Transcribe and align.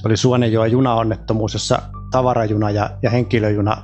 Se 0.00 0.08
oli 0.08 0.16
Suonenjoen 0.16 0.72
junaonnettomuus, 0.72 1.52
jossa 1.52 1.82
tavarajuna 2.10 2.70
ja, 2.70 2.90
ja 3.02 3.10
henkilöjuna 3.10 3.76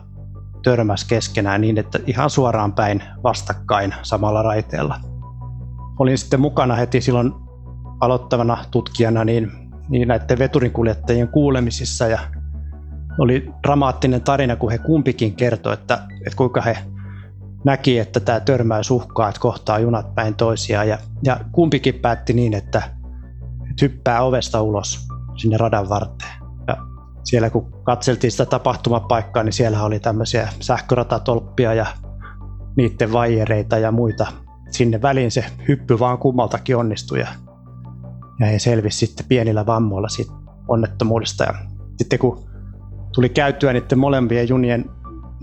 törmäs 0.64 1.04
keskenään 1.04 1.60
niin, 1.60 1.78
että 1.78 1.98
ihan 2.06 2.30
suoraan 2.30 2.72
päin 2.72 3.02
vastakkain 3.22 3.94
samalla 4.02 4.42
raiteella. 4.42 5.00
Olin 5.98 6.18
sitten 6.18 6.40
mukana 6.40 6.74
heti 6.74 7.00
silloin 7.00 7.32
aloittavana 8.00 8.64
tutkijana 8.70 9.24
niin, 9.24 9.52
niin 9.88 10.08
näiden 10.08 10.38
veturinkuljettajien 10.38 11.28
kuulemisissa 11.28 12.06
ja 12.06 12.18
oli 13.18 13.50
dramaattinen 13.66 14.22
tarina, 14.22 14.56
kun 14.56 14.70
he 14.70 14.78
kumpikin 14.78 15.34
kertoi, 15.34 15.74
että, 15.74 16.02
että 16.26 16.36
kuinka 16.36 16.60
he 16.60 16.78
näki, 17.64 17.98
että 17.98 18.20
tämä 18.20 18.40
törmäys 18.40 18.90
uhkaa, 18.90 19.28
että 19.28 19.40
kohtaa 19.40 19.78
junat 19.78 20.14
päin 20.14 20.34
toisiaan. 20.34 20.88
Ja, 20.88 20.98
ja 21.24 21.40
kumpikin 21.52 21.94
päätti 21.94 22.32
niin, 22.32 22.54
että, 22.54 22.82
että 23.70 23.82
hyppää 23.82 24.22
ovesta 24.22 24.62
ulos 24.62 25.06
sinne 25.36 25.56
radan 25.56 25.88
varteen. 25.88 26.32
Ja 26.68 26.76
siellä 27.24 27.50
kun 27.50 27.72
katseltiin 27.82 28.30
sitä 28.30 28.46
tapahtumapaikkaa, 28.46 29.42
niin 29.42 29.52
siellä 29.52 29.82
oli 29.82 30.00
tämmöisiä 30.00 30.48
sähköratatolppia 30.60 31.74
ja 31.74 31.86
niiden 32.76 33.12
vaijereita 33.12 33.78
ja 33.78 33.92
muita. 33.92 34.26
Sinne 34.70 35.02
väliin 35.02 35.30
se 35.30 35.44
hyppy 35.68 35.98
vaan 35.98 36.18
kummaltakin 36.18 36.76
onnistui 36.76 37.20
ja, 37.20 37.26
ja 38.40 38.46
he 38.46 38.58
selvisi 38.58 39.06
sitten 39.06 39.26
pienillä 39.28 39.66
vammoilla 39.66 40.08
siitä 40.08 40.32
onnettomuudesta. 40.68 41.44
Ja 41.44 41.54
sitten 41.96 42.18
kun 42.18 42.46
tuli 43.14 43.28
käyttöä 43.28 43.72
niiden 43.72 43.98
molempien 43.98 44.48
junien 44.48 44.84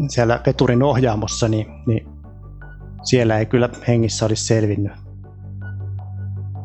siellä 0.10 0.40
veturin 0.46 0.84
ohjaamossa, 0.84 1.48
niin, 1.48 1.68
niin 1.88 2.08
siellä 3.04 3.38
ei 3.38 3.46
kyllä 3.46 3.70
hengissä 3.88 4.26
olisi 4.26 4.46
selvinnyt. 4.46 5.03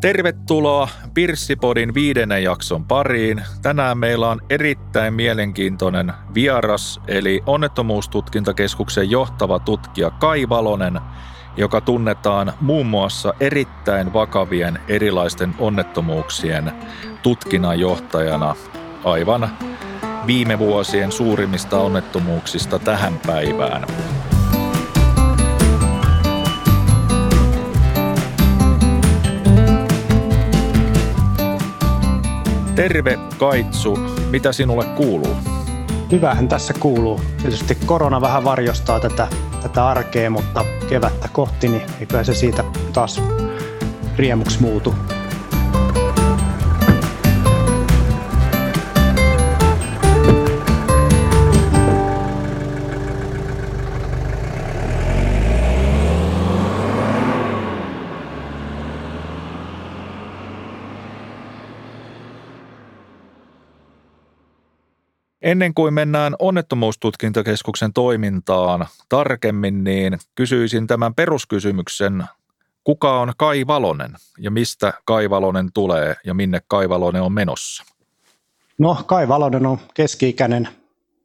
Tervetuloa 0.00 0.88
Pirssipodin 1.14 1.94
viidennen 1.94 2.42
jakson 2.42 2.84
pariin. 2.84 3.42
Tänään 3.62 3.98
meillä 3.98 4.28
on 4.28 4.40
erittäin 4.50 5.14
mielenkiintoinen 5.14 6.12
vieras, 6.34 7.00
eli 7.08 7.42
onnettomuustutkintakeskuksen 7.46 9.10
johtava 9.10 9.58
tutkija 9.58 10.10
Kai 10.10 10.48
Valonen, 10.48 11.00
joka 11.56 11.80
tunnetaan 11.80 12.52
muun 12.60 12.86
muassa 12.86 13.34
erittäin 13.40 14.12
vakavien 14.12 14.78
erilaisten 14.88 15.54
onnettomuuksien 15.58 16.72
tutkinnan 17.22 17.80
johtajana 17.80 18.54
aivan 19.04 19.50
viime 20.26 20.58
vuosien 20.58 21.12
suurimmista 21.12 21.80
onnettomuuksista 21.80 22.78
tähän 22.78 23.20
päivään. 23.26 23.86
Terve 32.78 33.18
Kaitsu, 33.38 33.98
mitä 34.30 34.52
sinulle 34.52 34.84
kuuluu? 34.84 35.36
Hyvähän 36.12 36.48
tässä 36.48 36.74
kuuluu. 36.80 37.20
Tietysti 37.42 37.74
korona 37.86 38.20
vähän 38.20 38.44
varjostaa 38.44 39.00
tätä, 39.00 39.28
tätä 39.62 39.88
arkea, 39.88 40.30
mutta 40.30 40.64
kevättä 40.88 41.28
kohti, 41.32 41.68
niin 41.68 41.82
eikö 42.00 42.24
se 42.24 42.34
siitä 42.34 42.64
taas 42.92 43.22
riemuksi 44.16 44.60
muutu. 44.60 44.94
Ennen 65.48 65.74
kuin 65.74 65.94
mennään 65.94 66.34
onnettomuustutkintakeskuksen 66.38 67.92
toimintaan 67.92 68.86
tarkemmin, 69.08 69.84
niin 69.84 70.18
kysyisin 70.34 70.86
tämän 70.86 71.14
peruskysymyksen, 71.14 72.24
kuka 72.84 73.20
on 73.20 73.32
Kai 73.36 73.66
Valonen 73.66 74.16
ja 74.38 74.50
mistä 74.50 74.92
Kai 75.04 75.30
Valonen 75.30 75.72
tulee 75.74 76.16
ja 76.24 76.34
minne 76.34 76.60
Kai 76.68 76.88
Valonen 76.88 77.22
on 77.22 77.32
menossa? 77.32 77.84
No 78.78 79.02
Kai 79.06 79.28
Valonen 79.28 79.66
on 79.66 79.78
keski-ikäinen 79.94 80.68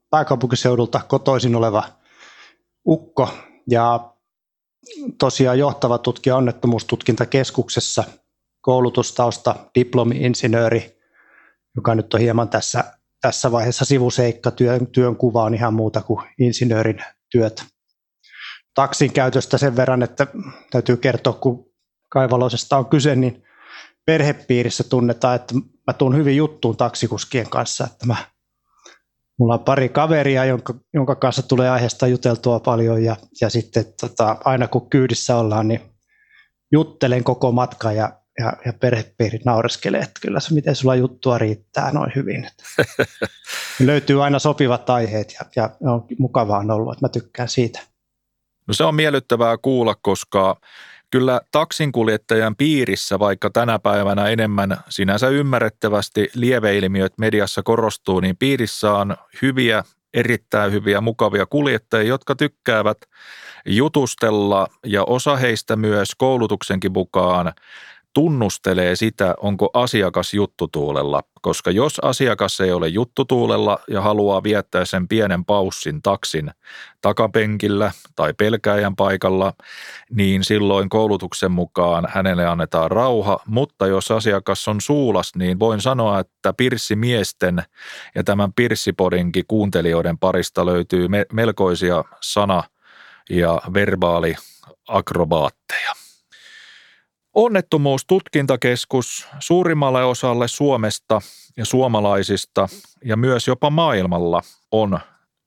pääkaupunkiseudulta 0.09 1.01
kotoisin 1.07 1.55
oleva 1.55 1.83
ukko 2.87 3.29
ja 3.69 4.13
tosiaan 5.19 5.59
johtava 5.59 5.97
tutkija 5.97 6.35
onnettomuustutkintakeskuksessa, 6.35 8.03
koulutustausta 8.61 9.55
diplomi-insinööri, 9.75 10.99
joka 11.75 11.95
nyt 11.95 12.13
on 12.13 12.19
hieman 12.19 12.49
tässä 12.49 12.83
tässä 13.23 13.51
vaiheessa 13.51 13.85
sivuseikka, 13.85 14.51
työn, 14.51 14.87
työn 14.87 15.15
kuva 15.15 15.43
on 15.43 15.53
ihan 15.53 15.73
muuta 15.73 16.01
kuin 16.01 16.25
insinöörin 16.39 17.03
työt. 17.31 17.65
Taksin 18.73 19.13
käytöstä 19.13 19.57
sen 19.57 19.75
verran, 19.75 20.03
että 20.03 20.27
täytyy 20.71 20.97
kertoa, 20.97 21.33
kun 21.33 21.65
kaivaloisesta 22.09 22.77
on 22.77 22.85
kyse, 22.85 23.15
niin 23.15 23.43
perhepiirissä 24.05 24.83
tunnetaan, 24.83 25.35
että 25.35 25.53
mä 25.87 25.93
tuun 25.93 26.15
hyvin 26.15 26.37
juttuun 26.37 26.77
taksikuskien 26.77 27.49
kanssa, 27.49 27.87
että 27.91 28.05
mä, 28.05 28.15
mulla 29.39 29.53
on 29.53 29.63
pari 29.63 29.89
kaveria, 29.89 30.45
jonka, 30.45 30.73
jonka 30.93 31.15
kanssa 31.15 31.41
tulee 31.41 31.69
aiheesta 31.69 32.07
juteltua 32.07 32.59
paljon 32.59 33.03
ja, 33.03 33.15
ja 33.41 33.49
sitten 33.49 33.85
tota, 34.01 34.37
aina 34.45 34.67
kun 34.67 34.89
kyydissä 34.89 35.37
ollaan, 35.37 35.67
niin 35.67 35.81
juttelen 36.71 37.23
koko 37.23 37.51
matka 37.51 37.91
ja 37.91 38.22
ja, 38.39 38.53
ja 38.65 38.73
perhepiirit 38.73 39.45
naureskelee, 39.45 40.01
että 40.01 40.19
kyllä 40.21 40.39
se 40.39 40.53
miten 40.53 40.75
sulla 40.75 40.95
juttua 40.95 41.37
riittää 41.37 41.91
noin 41.91 42.11
hyvin. 42.15 42.47
löytyy 43.79 44.23
aina 44.23 44.39
sopivat 44.39 44.89
aiheet 44.89 45.33
ja, 45.39 45.45
ja 45.55 45.69
on 45.81 46.05
mukavaa 46.17 46.59
on 46.59 46.71
ollut, 46.71 46.93
että 46.93 47.05
mä 47.05 47.09
tykkään 47.09 47.49
siitä. 47.49 47.79
No 48.67 48.73
se 48.73 48.83
on 48.83 48.95
miellyttävää 48.95 49.57
kuulla, 49.57 49.95
koska 50.01 50.61
kyllä 51.11 51.41
taksinkuljettajan 51.51 52.55
piirissä, 52.55 53.19
vaikka 53.19 53.49
tänä 53.49 53.79
päivänä 53.79 54.27
enemmän 54.27 54.77
sinänsä 54.89 55.27
ymmärrettävästi 55.27 56.29
lieveilmiöt 56.35 57.13
mediassa 57.17 57.63
korostuu, 57.63 58.19
niin 58.19 58.37
piirissä 58.37 58.93
on 58.93 59.15
hyviä, 59.41 59.83
erittäin 60.13 60.71
hyviä, 60.71 61.01
mukavia 61.01 61.45
kuljettajia, 61.45 62.09
jotka 62.09 62.35
tykkäävät 62.35 62.97
jutustella 63.65 64.67
ja 64.85 65.03
osa 65.03 65.35
heistä 65.35 65.75
myös 65.75 66.09
koulutuksenkin 66.17 66.91
mukaan 66.91 67.53
tunnustelee 68.13 68.95
sitä, 68.95 69.35
onko 69.37 69.69
asiakas 69.73 70.33
juttutuulella, 70.33 71.23
koska 71.41 71.71
jos 71.71 71.99
asiakas 71.99 72.61
ei 72.61 72.71
ole 72.71 72.87
juttutuulella 72.87 73.79
ja 73.87 74.01
haluaa 74.01 74.43
viettää 74.43 74.85
sen 74.85 75.07
pienen 75.07 75.45
paussin 75.45 76.01
taksin 76.01 76.51
takapenkillä 77.01 77.91
tai 78.15 78.33
pelkäjän 78.33 78.95
paikalla, 78.95 79.53
niin 80.09 80.43
silloin 80.43 80.89
koulutuksen 80.89 81.51
mukaan 81.51 82.07
hänelle 82.09 82.47
annetaan 82.47 82.91
rauha, 82.91 83.39
mutta 83.47 83.87
jos 83.87 84.11
asiakas 84.11 84.67
on 84.67 84.81
suulas, 84.81 85.31
niin 85.35 85.59
voin 85.59 85.81
sanoa, 85.81 86.19
että 86.19 86.53
pirssimiesten 86.53 87.63
ja 88.15 88.23
tämän 88.23 88.53
pirssipodinkin 88.53 89.43
kuuntelijoiden 89.47 90.17
parista 90.17 90.65
löytyy 90.65 91.07
melkoisia 91.31 92.03
sana- 92.21 92.63
ja 93.29 93.61
verbaaliakrobaatteja. 93.73 96.02
Onnettomuustutkintakeskus 97.33 99.27
suurimmalle 99.39 100.03
osalle 100.03 100.47
Suomesta 100.47 101.21
ja 101.57 101.65
suomalaisista 101.65 102.67
ja 103.05 103.17
myös 103.17 103.47
jopa 103.47 103.69
maailmalla 103.69 104.41
on 104.71 104.99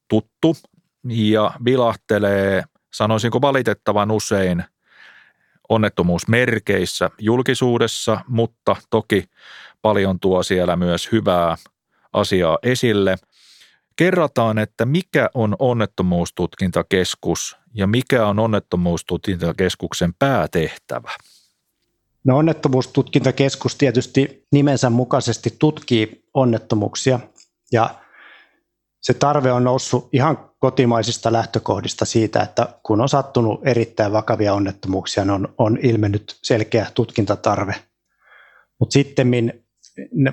tuttu 0.09 0.57
ja 1.09 1.53
vilahtelee, 1.65 2.65
sanoisinko 2.93 3.41
valitettavan 3.41 4.11
usein, 4.11 4.65
onnettomuusmerkeissä 5.69 7.11
julkisuudessa, 7.19 8.21
mutta 8.29 8.77
toki 8.91 9.25
paljon 9.83 10.21
tuo 10.21 10.43
siellä 10.43 10.77
myös 10.77 11.13
hyvää 11.13 11.57
asiaa 12.13 12.59
esille. 12.63 13.17
Kerrataan, 13.97 14.59
että 14.59 14.87
mikä 14.87 15.31
on 15.35 15.57
onnettomuustutkintakeskus 15.59 17.57
ja 17.75 17.87
mikä 17.87 18.27
on 18.27 18.39
onnettomuustutkintakeskuksen 18.39 20.15
päätehtävä. 20.19 21.11
No 22.27 22.37
onnettomuustutkintakeskus 22.39 23.77
tietysti 23.77 24.47
nimensä 24.53 24.91
mukaisesti 24.91 25.57
tutkii 25.59 26.25
onnettomuuksia 26.35 27.21
ja 27.73 27.95
se 29.03 29.15
tarve 29.15 29.53
on 29.53 29.65
noussut 29.65 30.09
ihan 30.13 30.51
kotimaisista 30.59 31.33
lähtökohdista 31.33 32.05
siitä, 32.05 32.43
että 32.43 32.69
kun 32.83 33.01
on 33.01 33.09
sattunut 33.09 33.61
erittäin 33.67 34.13
vakavia 34.13 34.55
onnettomuuksia, 34.55 35.25
niin 35.25 35.31
on, 35.31 35.55
on 35.59 35.79
ilmennyt 35.83 36.39
selkeä 36.43 36.87
tutkintatarve. 36.95 37.75
Mutta 38.81 38.93
sitten 38.93 39.31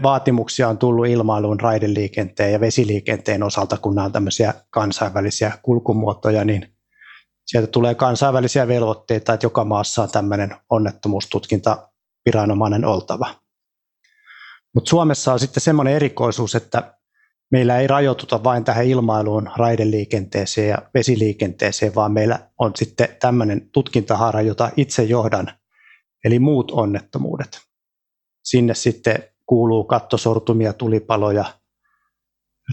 vaatimuksia 0.03 0.69
on 0.69 0.77
tullut 0.77 1.07
ilmailuun, 1.07 1.59
raideliikenteen 1.59 2.53
ja 2.53 2.59
vesiliikenteen 2.59 3.43
osalta, 3.43 3.77
kun 3.77 3.95
nämä 3.95 4.05
on 4.05 4.11
tämmöisiä 4.11 4.53
kansainvälisiä 4.69 5.51
kulkumuotoja, 5.61 6.45
niin 6.45 6.72
sieltä 7.45 7.67
tulee 7.67 7.95
kansainvälisiä 7.95 8.67
velvoitteita, 8.67 9.33
että 9.33 9.45
joka 9.45 9.65
maassa 9.65 10.03
on 10.03 10.11
tämmöinen 10.11 10.55
onnettomuustutkinta 10.69 11.89
viranomainen 12.25 12.85
oltava. 12.85 13.35
Mutta 14.75 14.89
Suomessa 14.89 15.33
on 15.33 15.39
sitten 15.39 15.61
semmoinen 15.61 15.93
erikoisuus, 15.93 16.55
että 16.55 16.93
meillä 17.51 17.79
ei 17.79 17.87
rajoituta 17.87 18.43
vain 18.43 18.63
tähän 18.63 18.85
ilmailuun, 18.85 19.49
raideliikenteeseen 19.57 20.69
ja 20.69 20.77
vesiliikenteeseen, 20.93 21.95
vaan 21.95 22.11
meillä 22.11 22.49
on 22.59 22.71
sitten 22.75 23.07
tämmöinen 23.19 23.69
tutkintahaara, 23.71 24.41
jota 24.41 24.71
itse 24.77 25.03
johdan, 25.03 25.51
eli 26.25 26.39
muut 26.39 26.71
onnettomuudet. 26.71 27.61
Sinne 28.43 28.73
sitten 28.73 29.23
kuuluu 29.45 29.83
kattosortumia, 29.83 30.73
tulipaloja, 30.73 31.45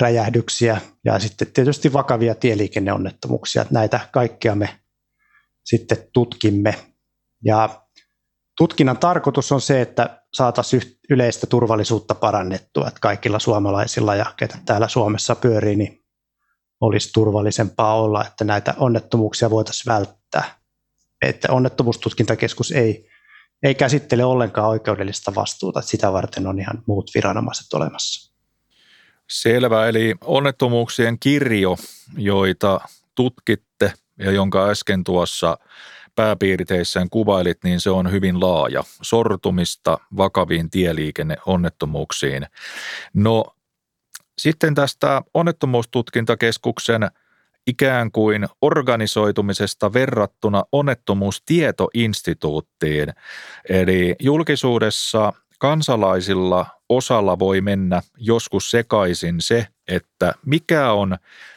räjähdyksiä 0.01 0.81
ja 1.05 1.19
sitten 1.19 1.53
tietysti 1.53 1.93
vakavia 1.93 2.35
tieliikenneonnettomuuksia. 2.35 3.67
Näitä 3.71 4.01
kaikkia 4.13 4.55
me 4.55 4.81
sitten 5.65 5.99
tutkimme. 6.13 6.75
Ja 7.45 7.83
tutkinnan 8.59 8.99
tarkoitus 8.99 9.53
on 9.53 9.61
se, 9.61 9.81
että 9.81 10.23
saataisiin 10.35 10.83
yleistä 11.11 11.47
turvallisuutta 11.47 12.15
parannettua, 12.15 12.89
että 12.89 13.01
kaikilla 13.01 13.39
suomalaisilla 13.39 14.15
ja 14.15 14.35
ketä 14.37 14.59
täällä 14.65 14.89
Suomessa 14.89 15.35
pyörii, 15.35 15.77
niin 15.77 16.05
olisi 16.81 17.13
turvallisempaa 17.13 18.01
olla, 18.01 18.25
että 18.25 18.45
näitä 18.45 18.75
onnettomuuksia 18.79 19.51
voitaisiin 19.51 19.93
välttää. 19.95 20.61
Että 21.23 21.53
onnettomuustutkintakeskus 21.53 22.73
ei, 22.73 23.09
ei 23.63 23.75
käsittele 23.75 24.25
ollenkaan 24.25 24.69
oikeudellista 24.69 25.35
vastuuta, 25.35 25.79
että 25.79 25.91
sitä 25.91 26.13
varten 26.13 26.47
on 26.47 26.61
ihan 26.61 26.83
muut 26.87 27.11
viranomaiset 27.15 27.73
olemassa. 27.73 28.30
Selvä, 29.31 29.89
eli 29.89 30.15
onnettomuuksien 30.25 31.17
kirjo, 31.21 31.77
joita 32.17 32.81
tutkitte 33.15 33.93
ja 34.19 34.31
jonka 34.31 34.69
äsken 34.69 35.05
tuossa 35.05 35.59
pääpiirteissään 36.15 37.11
kuvailit, 37.11 37.59
niin 37.65 37.81
se 37.81 37.91
on 37.91 38.11
hyvin 38.11 38.41
laaja. 38.41 38.85
Sortumista 39.03 39.99
vakaviin 40.17 40.71
tieliikenneonnettomuuksiin. 40.71 42.47
No 43.15 43.45
sitten 44.39 44.75
tästä 44.75 45.23
onnettomuustutkintakeskuksen 45.35 47.11
ikään 47.67 48.13
kuin 48.13 48.49
organisoitumisesta 48.63 49.93
verrattuna 49.93 50.65
onnettomuustietoinstituuttiin. 50.73 53.09
Eli 53.69 54.17
julkisuudessa 54.21 55.33
kansalaisilla 55.59 56.80
osalla 56.91 57.39
voi 57.39 57.61
mennä 57.61 58.03
joskus 58.17 58.71
sekaisin 58.71 59.41
se, 59.41 59.67
että 59.89 60.35
mikä 60.47 60.93
on 60.93 61.17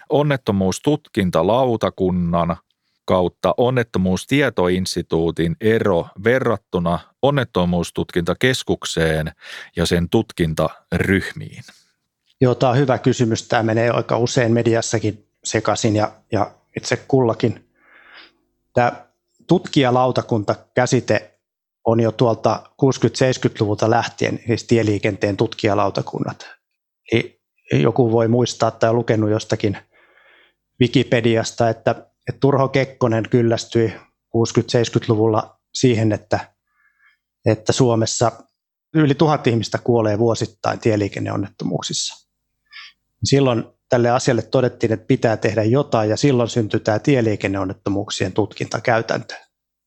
onnettomuustutkintalautakunnan 0.10 2.58
kautta 3.06 3.54
onnettomuustietoinstituutin 3.58 5.56
ero 5.62 6.08
verrattuna 6.24 7.00
onnettomuustutkintakeskukseen 7.22 9.32
ja 9.76 9.86
sen 9.86 10.10
tutkintaryhmiin? 10.10 11.64
Joo, 12.42 12.56
tämä 12.56 12.70
on 12.70 12.78
hyvä 12.78 12.98
kysymys. 12.98 13.48
Tämä 13.48 13.64
menee 13.64 13.90
aika 13.90 14.18
usein 14.18 14.52
mediassakin 14.52 15.28
sekaisin 15.44 15.96
ja, 15.96 16.12
ja 16.32 16.52
itse 16.78 16.98
kullakin. 17.08 17.70
Tämä 18.74 18.92
tutkijalautakunta 19.48 20.56
käsite 20.74 21.33
on 21.86 22.00
jo 22.00 22.12
tuolta 22.12 22.64
60-70-luvulta 22.82 23.90
lähtien, 23.90 24.40
siis 24.48 24.64
tieliikenteen 24.64 25.38
tutkijalautakunnat. 25.38 26.50
Eli 27.12 27.42
joku 27.72 28.12
voi 28.12 28.28
muistaa 28.28 28.72
tai 28.72 28.94
lukenut 28.94 29.30
jostakin 29.30 29.78
Wikipediasta, 30.82 31.70
että, 31.70 31.92
että 32.30 32.40
Turho 32.40 32.68
Kekkonen 32.68 33.30
kyllästyi 33.30 33.94
60-70-luvulla 34.38 35.60
siihen, 35.74 36.12
että, 36.12 36.40
että 37.46 37.74
Suomessa 37.74 38.32
yli 38.94 39.16
tuhat 39.16 39.48
ihmistä 39.48 39.78
kuolee 39.78 40.20
vuosittain 40.20 40.80
tieliikenneonnettomuuksissa. 40.80 42.30
Silloin 43.24 43.64
tälle 43.90 44.10
asialle 44.10 44.42
todettiin, 44.42 44.94
että 44.94 45.06
pitää 45.06 45.38
tehdä 45.38 45.64
jotain 45.64 46.10
ja 46.10 46.18
silloin 46.18 46.50
syntyi 46.50 46.80
tämä 46.80 47.00
tieliikenneonnettomuuksien 47.00 48.32
tutkintakäytäntö. 48.32 49.34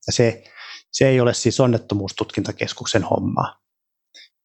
Ja 0.07 0.13
se, 0.13 0.45
se 0.93 1.09
ei 1.09 1.21
ole 1.21 1.35
siis 1.35 1.61
onnettomuustutkintakeskuksen 1.61 3.03
hommaa. 3.03 3.59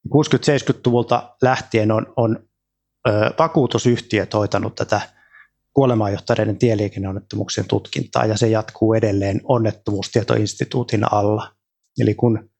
60-70-luvulta 0.08 1.36
lähtien 1.42 1.92
on, 1.92 2.12
on 2.16 2.48
ö, 3.08 3.10
vakuutusyhtiöt 3.38 4.34
hoitanut 4.34 4.74
tätä 4.74 5.00
kuolemaan 5.72 6.12
johtaneiden 6.12 6.58
tieliikenneonnettomuuksien 6.58 7.68
tutkintaa 7.68 8.26
ja 8.26 8.36
se 8.36 8.48
jatkuu 8.48 8.94
edelleen 8.94 9.40
onnettomuustietoinstituutin 9.44 11.12
alla. 11.12 11.54
Eli 12.00 12.14
kun 12.14 12.50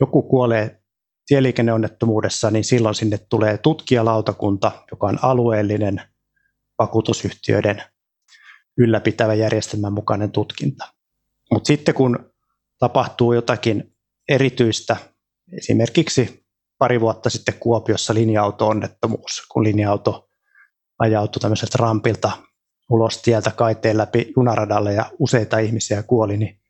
joku 0.00 0.22
kuolee 0.22 0.82
tieliikenneonnettomuudessa, 1.26 2.50
niin 2.50 2.64
silloin 2.64 2.94
sinne 2.94 3.18
tulee 3.18 3.58
tutkijalautakunta, 3.58 4.72
joka 4.90 5.06
on 5.06 5.18
alueellinen 5.22 6.02
vakuutusyhtiöiden 6.78 7.82
ylläpitävä 8.78 9.34
järjestelmän 9.34 9.92
mukainen 9.92 10.30
tutkinta. 10.30 10.84
Mutta 11.52 11.66
sitten 11.66 11.94
kun 11.94 12.33
tapahtuu 12.84 13.32
jotakin 13.32 13.94
erityistä, 14.28 14.96
esimerkiksi 15.56 16.46
pari 16.78 17.00
vuotta 17.00 17.30
sitten 17.30 17.54
Kuopiossa 17.60 18.14
linja-auto-onnettomuus, 18.14 19.46
kun 19.52 19.64
linja-auto 19.64 20.28
ajautui 20.98 21.40
tämmöiseltä 21.40 21.78
rampilta 21.80 22.32
ulos 22.90 23.22
tieltä 23.22 23.50
kaiteen 23.50 23.98
läpi 23.98 24.32
junaradalle 24.36 24.92
ja 24.92 25.10
useita 25.18 25.58
ihmisiä 25.58 26.02
kuoli, 26.02 26.36
niin 26.36 26.60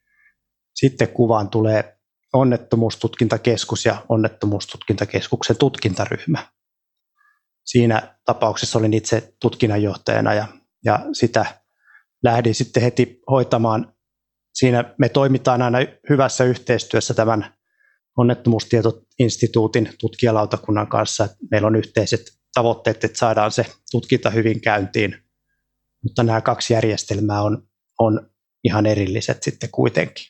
sitten 0.75 1.09
kuvaan 1.09 1.51
tulee 1.51 1.99
onnettomuustutkintakeskus 2.33 3.85
ja 3.85 3.97
onnettomuustutkintakeskuksen 4.09 5.57
tutkintaryhmä. 5.57 6.47
Siinä 7.65 8.19
tapauksessa 8.25 8.79
olin 8.79 8.95
itse 8.95 9.35
tutkinnanjohtajana 9.41 10.35
ja, 10.35 10.47
ja 10.85 11.01
sitä 11.13 11.47
lähdin 12.25 12.55
sitten 12.55 12.83
heti 12.83 13.21
hoitamaan. 13.31 13.94
Siinä 14.55 14.95
me 14.99 15.09
toimitaan 15.09 15.63
aina 15.63 15.79
hyvässä 16.11 16.45
yhteistyössä 16.45 17.15
tämän 17.15 17.55
onnettomuustietoinstituutin 18.19 19.91
tutkijalautakunnan 20.01 20.87
kanssa. 20.87 21.29
Meillä 21.51 21.67
on 21.67 21.77
yhteiset 21.77 22.21
tavoitteet, 22.55 23.05
että 23.05 23.19
saadaan 23.19 23.51
se 23.51 23.67
tutkinta 23.91 24.31
hyvin 24.31 24.61
käyntiin, 24.61 25.17
mutta 26.03 26.23
nämä 26.23 26.41
kaksi 26.41 26.73
järjestelmää 26.73 27.43
on, 27.43 27.63
on 27.99 28.31
ihan 28.65 28.87
erilliset 28.87 29.43
sitten 29.43 29.71
kuitenkin. 29.73 30.27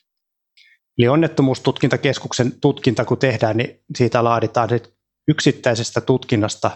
Eli 0.97 1.07
onnettomuustutkintakeskuksen 1.07 2.59
tutkinta 2.61 3.05
kun 3.05 3.17
tehdään, 3.17 3.57
niin 3.57 3.83
siitä 3.95 4.23
laaditaan 4.23 4.69
yksittäisestä 5.27 6.01
tutkinnasta 6.01 6.71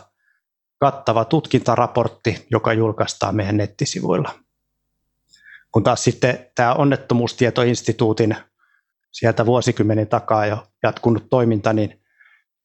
kattava 0.80 1.26
tutkintaraportti, 1.26 2.48
joka 2.52 2.74
julkaistaan 2.74 3.36
meidän 3.36 3.58
nettisivuilla. 3.58 4.40
Kun 5.72 5.84
taas 5.84 6.04
sitten 6.04 6.48
tämä 6.56 6.74
onnettomuustietoinstituutin 6.74 8.36
sieltä 9.12 9.46
vuosikymmenen 9.46 10.08
takaa 10.08 10.46
jo 10.46 10.68
jatkunut 10.84 11.30
toiminta, 11.30 11.74
niin 11.74 12.02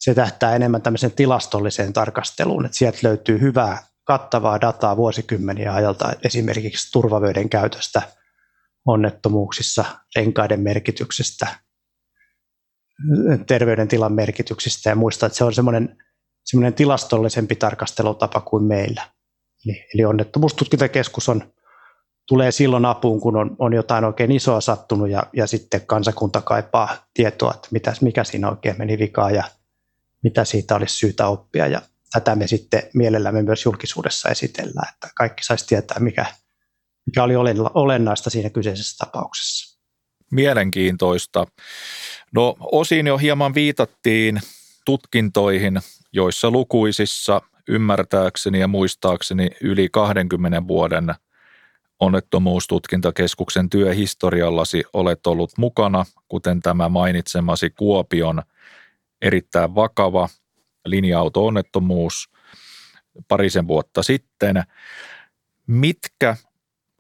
se 0.01 0.15
tähtää 0.15 0.57
enemmän 0.57 0.83
tämmöiseen 0.83 1.13
tilastolliseen 1.13 1.93
tarkasteluun, 1.93 2.65
että 2.65 2.77
sieltä 2.77 2.99
löytyy 3.03 3.41
hyvää 3.41 3.79
kattavaa 4.05 4.61
dataa 4.61 4.97
vuosikymmeniä 4.97 5.75
ajalta 5.75 6.13
esimerkiksi 6.25 6.93
turvavöiden 6.93 7.49
käytöstä 7.49 8.03
onnettomuuksissa, 8.87 9.85
renkaiden 10.17 10.61
merkityksestä, 10.61 11.47
terveydentilan 13.47 14.13
merkityksistä 14.13 14.91
ja 14.91 14.97
muista, 14.97 15.27
että 15.27 15.39
se 15.39 15.45
on 15.45 15.55
semmoinen, 15.55 15.97
semmoinen 16.45 16.75
tilastollisempi 16.75 17.57
tarkastelutapa 17.57 18.41
kuin 18.41 18.65
meillä. 18.65 19.03
Eli, 19.67 19.87
eli 19.95 20.05
onnettomuustutkintakeskus 20.05 21.29
on, 21.29 21.53
tulee 22.29 22.53
silloin 22.53 22.85
apuun, 22.85 23.21
kun 23.21 23.37
on, 23.37 23.57
on 23.59 23.73
jotain 23.73 24.05
oikein 24.05 24.33
isoa 24.33 24.61
sattunut 24.61 25.11
ja, 25.11 25.23
ja 25.33 25.47
sitten 25.47 25.87
kansakunta 25.87 26.41
kaipaa 26.41 26.97
tietoa, 27.15 27.53
että 27.55 27.69
mitä, 27.71 27.93
mikä 28.01 28.25
siinä 28.25 28.51
oikein 28.51 28.79
meni 28.79 28.99
vikaan 28.99 29.35
ja 29.35 29.45
mitä 30.23 30.45
siitä 30.45 30.75
olisi 30.75 30.97
syytä 30.97 31.27
oppia 31.27 31.67
ja 31.67 31.83
tätä 32.13 32.35
me 32.35 32.47
sitten 32.47 32.83
mielellämme 32.95 33.43
myös 33.43 33.65
julkisuudessa 33.65 34.29
esitellään, 34.29 34.93
että 34.95 35.09
kaikki 35.17 35.45
saisi 35.45 35.67
tietää, 35.67 35.99
mikä, 36.01 36.27
mikä 37.07 37.23
oli 37.23 37.35
olennaista 37.75 38.31
siinä 38.31 38.51
kyseisessä 38.51 39.05
tapauksessa. 39.05 39.81
Mielenkiintoista. 40.31 41.47
No 42.35 42.57
osin 42.61 43.07
jo 43.07 43.19
hieman 43.19 43.55
viitattiin 43.55 44.41
tutkintoihin, 44.85 45.81
joissa 46.13 46.51
lukuisissa 46.51 47.43
ymmärtääkseni 47.69 48.61
ja 48.61 48.69
muistaakseni 48.69 49.51
yli 49.61 49.89
20 49.93 50.69
vuoden 50.69 51.15
onnettomuustutkintakeskuksen 52.01 53.71
työhistoriallasi 53.71 54.85
olet 54.93 55.27
ollut 55.27 55.51
mukana, 55.59 56.05
kuten 56.29 56.61
tämä 56.61 56.89
mainitsemasi 56.89 57.71
Kuopion– 57.71 58.43
erittäin 59.25 59.75
vakava 59.75 60.29
linja-auto-onnettomuus 60.85 62.31
parisen 63.29 63.69
vuotta 63.69 64.03
sitten. 64.03 64.63
Mitkä 65.67 66.37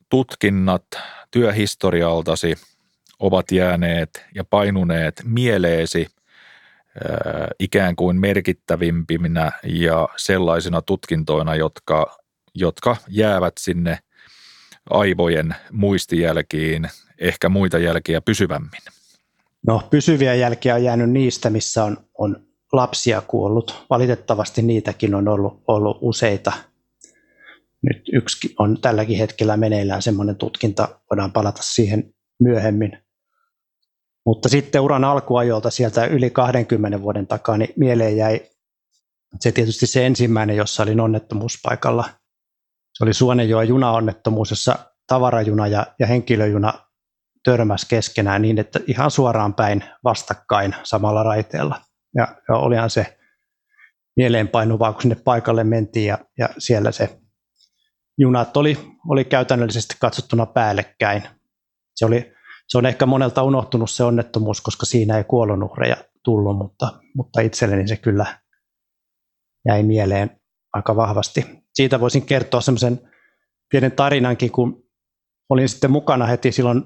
tutkinnat 0.08 0.86
työhistorialtasi 1.30 2.54
ovat 3.18 3.52
jääneet 3.52 4.26
ja 4.34 4.44
painuneet 4.44 5.22
mieleesi 5.24 6.06
ikään 7.58 7.96
kuin 7.96 8.16
merkittävimpiminä 8.16 9.52
ja 9.62 10.08
sellaisina 10.16 10.82
tutkintoina, 10.82 11.54
jotka, 11.54 12.18
jotka 12.54 12.96
jäävät 13.08 13.54
sinne 13.60 13.98
aivojen 14.90 15.54
muistijälkiin, 15.72 16.88
ehkä 17.18 17.48
muita 17.48 17.78
jälkiä 17.78 18.20
pysyvämmin. 18.20 18.80
No 19.66 19.82
pysyviä 19.90 20.34
jälkiä 20.34 20.74
on 20.74 20.84
jäänyt 20.84 21.10
niistä, 21.10 21.50
missä 21.50 21.84
on, 21.84 21.96
on 22.18 22.46
lapsia 22.72 23.20
kuollut. 23.20 23.84
Valitettavasti 23.90 24.62
niitäkin 24.62 25.14
on 25.14 25.28
ollut, 25.28 25.62
ollut 25.68 25.98
useita. 26.00 26.52
Nyt 27.82 28.02
yksi 28.12 28.54
on 28.58 28.80
tälläkin 28.80 29.18
hetkellä 29.18 29.56
meneillään 29.56 30.02
semmoinen 30.02 30.36
tutkinta, 30.36 31.00
voidaan 31.10 31.32
palata 31.32 31.62
siihen 31.62 32.14
myöhemmin. 32.40 32.98
Mutta 34.26 34.48
sitten 34.48 34.80
uran 34.80 35.04
alkuajolta 35.04 35.70
sieltä 35.70 36.06
yli 36.06 36.30
20 36.30 37.02
vuoden 37.02 37.26
takaa, 37.26 37.56
niin 37.56 37.72
mieleen 37.76 38.16
jäi 38.16 38.40
se 39.40 39.52
tietysti 39.52 39.86
se 39.86 40.06
ensimmäinen, 40.06 40.56
jossa 40.56 40.82
olin 40.82 41.00
onnettomuuspaikalla. 41.00 42.04
Se 42.94 43.04
oli 43.04 43.14
Suonenjoen 43.14 43.68
junaonnettomuus, 43.68 44.50
jossa 44.50 44.78
tavarajuna 45.06 45.66
ja, 45.66 45.86
ja 45.98 46.06
henkilöjuna 46.06 46.72
törmäs 47.44 47.84
keskenään 47.84 48.42
niin, 48.42 48.58
että 48.58 48.80
ihan 48.86 49.10
suoraan 49.10 49.54
päin 49.54 49.84
vastakkain 50.04 50.74
samalla 50.82 51.22
raiteella. 51.22 51.80
Ja, 52.14 52.28
ja 52.48 52.56
olihan 52.56 52.90
se 52.90 53.18
mieleenpainuvaa, 54.16 54.92
kun 54.92 55.02
sinne 55.02 55.16
paikalle 55.24 55.64
mentiin 55.64 56.06
ja, 56.06 56.18
ja 56.38 56.48
siellä 56.58 56.92
se 56.92 57.20
junat 58.18 58.56
oli, 58.56 58.78
oli 59.08 59.24
käytännöllisesti 59.24 59.96
katsottuna 60.00 60.46
päällekkäin. 60.46 61.22
Se, 61.94 62.06
oli, 62.06 62.32
se 62.68 62.78
on 62.78 62.86
ehkä 62.86 63.06
monelta 63.06 63.42
unohtunut 63.42 63.90
se 63.90 64.04
onnettomuus, 64.04 64.60
koska 64.60 64.86
siinä 64.86 65.16
ei 65.18 65.24
kuolonuhreja 65.24 65.96
tullut, 66.24 66.58
mutta, 66.58 67.00
mutta 67.16 67.40
itselleni 67.40 67.88
se 67.88 67.96
kyllä 67.96 68.26
jäi 69.68 69.82
mieleen 69.82 70.40
aika 70.72 70.96
vahvasti. 70.96 71.63
Siitä 71.74 72.00
voisin 72.00 72.26
kertoa 72.26 72.60
semmoisen 72.60 73.00
pienen 73.70 73.92
tarinankin, 73.92 74.52
kun 74.52 74.84
olin 75.48 75.68
sitten 75.68 75.90
mukana 75.90 76.26
heti 76.26 76.52
silloin 76.52 76.82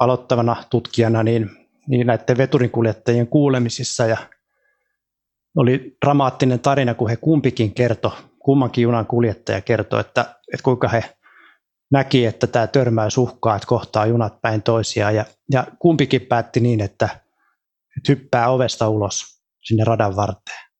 aloittavana 0.00 0.64
tutkijana 0.70 1.22
niin, 1.22 1.50
niin 1.88 2.06
näiden 2.06 2.38
veturinkuljettajien 2.38 3.26
kuulemisissa 3.26 4.06
ja 4.06 4.16
oli 5.56 5.96
dramaattinen 6.04 6.60
tarina, 6.60 6.94
kun 6.94 7.10
he 7.10 7.16
kumpikin 7.16 7.74
kertoi, 7.74 8.12
kummankin 8.38 8.82
junan 8.82 9.06
kuljettaja 9.06 9.60
kertoi, 9.60 10.00
että, 10.00 10.20
että 10.52 10.62
kuinka 10.62 10.88
he 10.88 11.04
näki, 11.92 12.26
että 12.26 12.46
tämä 12.46 12.66
törmäys 12.66 13.18
uhkaa, 13.18 13.56
että 13.56 13.68
kohtaa 13.68 14.06
junat 14.06 14.40
päin 14.42 14.62
toisiaan 14.62 15.14
ja, 15.14 15.24
ja 15.52 15.66
kumpikin 15.78 16.20
päätti 16.20 16.60
niin, 16.60 16.80
että, 16.80 17.08
että 17.96 18.12
hyppää 18.12 18.50
ovesta 18.50 18.88
ulos 18.88 19.42
sinne 19.62 19.84
radan 19.84 20.16
varteen. 20.16 20.71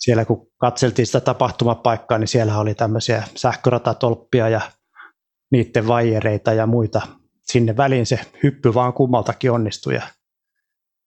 Siellä 0.00 0.24
kun 0.24 0.50
katseltiin 0.56 1.06
sitä 1.06 1.20
tapahtumapaikkaa, 1.20 2.18
niin 2.18 2.28
siellä 2.28 2.58
oli 2.58 2.74
tämmöisiä 2.74 3.24
sähköratatolppia 3.36 4.48
ja 4.48 4.60
niiden 5.50 5.86
vaijereita 5.86 6.52
ja 6.52 6.66
muita 6.66 7.00
sinne 7.42 7.76
väliin 7.76 8.06
se 8.06 8.20
hyppy 8.42 8.74
vaan 8.74 8.92
kummaltakin 8.92 9.50
onnistui 9.50 9.94
ja, 9.94 10.02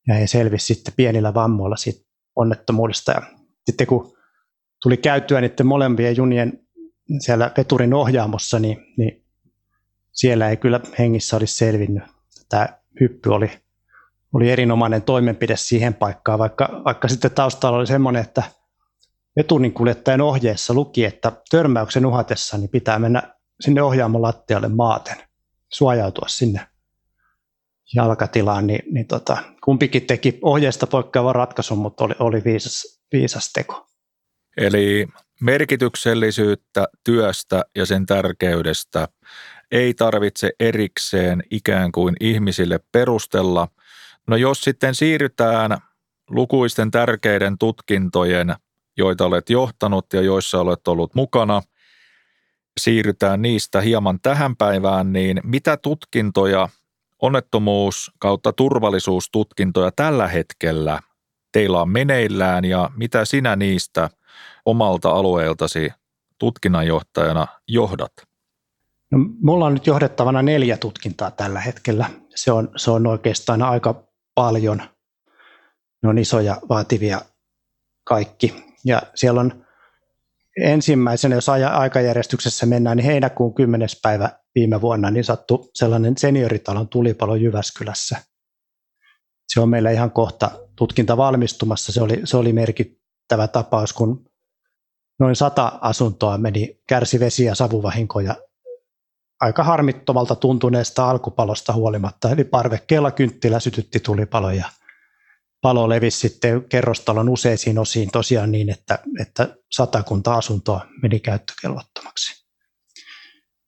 ja 0.08 0.14
he 0.14 0.28
selvisi 0.28 0.74
sitten 0.74 0.94
pienillä 0.98 1.34
vammoilla 1.34 1.76
siitä 1.76 2.06
onnettomuudesta. 2.36 3.12
Ja 3.12 3.22
sitten 3.66 3.88
kun 3.88 4.14
tuli 4.84 4.98
käytyä 4.98 5.42
niiden 5.42 5.66
molempien 5.68 6.18
junien 6.18 6.60
siellä 7.20 7.52
veturin 7.58 7.94
ohjaamossa, 7.94 8.60
niin, 8.60 8.78
niin 8.98 9.26
siellä 10.12 10.50
ei 10.50 10.58
kyllä 10.58 10.80
hengissä 11.00 11.38
olisi 11.38 11.56
selvinnyt. 11.56 12.04
Tämä 12.50 12.68
hyppy 13.00 13.30
oli, 13.30 13.52
oli 14.34 14.52
erinomainen 14.52 15.02
toimenpide 15.02 15.58
siihen 15.58 15.94
paikkaan, 15.94 16.40
vaikka, 16.40 16.82
vaikka 16.86 17.08
sitten 17.08 17.32
taustalla 17.32 17.78
oli 17.78 17.88
semmoinen, 17.88 18.22
että 18.22 18.44
veturin 19.36 19.74
kuljettajan 19.74 20.22
ohjeessa 20.22 20.74
luki, 20.74 21.06
että 21.06 21.32
törmäyksen 21.50 22.06
uhatessa 22.06 22.58
niin 22.58 22.70
pitää 22.70 23.00
mennä 23.00 23.34
sinne 23.62 23.82
ohjaamon 23.82 24.22
lattialle 24.22 24.68
maaten– 24.68 25.18
suojautua 25.74 26.28
sinne 26.28 26.68
jalkatilaan, 27.96 28.68
niin, 28.68 28.82
niin 28.92 29.08
tota, 29.08 29.38
kumpikin 29.64 30.06
teki 30.08 30.40
ohjeesta 30.42 30.88
poikkeavan 30.88 31.36
ratkaisun, 31.36 31.78
mutta 31.78 32.04
oli, 32.04 32.14
oli 32.20 32.42
viisas, 32.46 33.02
viisas 33.14 33.52
teko. 33.54 33.88
Eli 34.58 35.08
merkityksellisyyttä 35.42 36.88
työstä 37.04 37.64
ja 37.76 37.86
sen 37.86 38.06
tärkeydestä 38.06 39.08
ei 39.72 39.94
tarvitse 39.94 40.52
erikseen 40.60 41.44
ikään 41.52 41.92
kuin 41.92 42.16
ihmisille 42.20 42.80
perustella. 42.92 43.68
No 44.28 44.36
jos 44.36 44.62
sitten 44.62 44.96
siirrytään 44.96 45.78
lukuisten 46.30 46.92
tärkeiden 46.92 47.58
tutkintojen, 47.58 48.56
joita 48.98 49.26
olet 49.26 49.50
johtanut 49.50 50.06
ja 50.14 50.22
joissa 50.22 50.60
olet 50.60 50.88
ollut 50.88 51.16
mukana– 51.16 51.62
siirrytään 52.80 53.42
niistä 53.42 53.82
hieman 53.82 54.20
tähän 54.22 54.56
päivään, 54.56 55.14
niin 55.14 55.42
mitä 55.44 55.78
tutkintoja, 55.78 56.70
onnettomuus 57.22 58.12
kautta 58.20 58.54
turvallisuustutkintoja 58.54 59.92
tällä 59.96 60.28
hetkellä 60.28 61.00
teillä 61.52 61.82
on 61.82 61.90
meneillään 61.90 62.66
ja 62.66 62.90
mitä 62.96 63.26
sinä 63.26 63.56
niistä 63.56 64.10
omalta 64.66 65.10
alueeltasi 65.10 65.90
tutkinnanjohtajana 66.40 67.48
johdat? 67.68 68.12
No, 69.12 69.18
mulla 69.42 69.66
on 69.66 69.74
nyt 69.74 69.88
johdettavana 69.88 70.42
neljä 70.42 70.78
tutkintaa 70.78 71.32
tällä 71.32 71.60
hetkellä. 71.60 72.10
Se 72.36 72.52
on, 72.52 72.70
se 72.76 72.92
on 72.92 73.08
oikeastaan 73.08 73.62
aika 73.62 74.04
paljon. 74.36 74.82
Ne 76.04 76.10
on 76.10 76.18
isoja, 76.18 76.58
vaativia 76.70 77.22
kaikki. 78.04 78.73
Ja 78.86 79.02
siellä 79.16 79.42
on 79.42 79.66
ensimmäisenä, 80.62 81.36
jos 81.36 81.50
aikajärjestyksessä 81.50 82.66
mennään, 82.66 82.98
niin 82.98 83.06
heinäkuun 83.06 83.54
10. 83.54 83.90
päivä 84.02 84.30
viime 84.56 84.82
vuonna 84.82 85.12
niin 85.12 85.24
sattui 85.24 85.70
sellainen 85.74 86.18
senioritalon 86.18 86.88
tulipalo 86.88 87.36
Jyväskylässä. 87.36 88.18
Se 89.48 89.60
on 89.60 89.70
meillä 89.70 89.92
ihan 89.92 90.12
kohta 90.12 90.52
tutkinta 90.76 91.18
valmistumassa. 91.18 91.92
Se 91.92 92.02
oli, 92.02 92.22
se 92.24 92.38
oli 92.38 92.54
merkittävä 92.54 93.48
tapaus, 93.48 93.94
kun 93.94 94.26
noin 95.20 95.36
sata 95.36 95.80
asuntoa 95.82 96.38
meni, 96.38 96.82
kärsi 96.88 97.20
vesi- 97.20 97.46
ja 97.46 97.56
savuvahinkoja 97.56 98.36
aika 99.42 99.64
harmittomalta 99.64 100.36
tuntuneesta 100.36 101.10
alkupalosta 101.10 101.74
huolimatta. 101.74 102.30
Eli 102.30 102.44
parvekkeella 102.44 103.12
kynttilä 103.12 103.60
sytytti 103.60 104.00
tulipaloja– 104.00 104.66
palo 105.64 105.90
levisi 105.90 106.20
sitten 106.20 106.64
kerrostalon 106.64 107.30
useisiin 107.30 107.80
osiin 107.80 108.12
tosiaan 108.12 108.52
niin, 108.52 108.70
että, 108.70 109.00
että 109.20 109.56
satakunta 109.72 110.36
asuntoa 110.36 110.86
meni 111.02 111.20
käyttökelvottomaksi. 111.20 112.46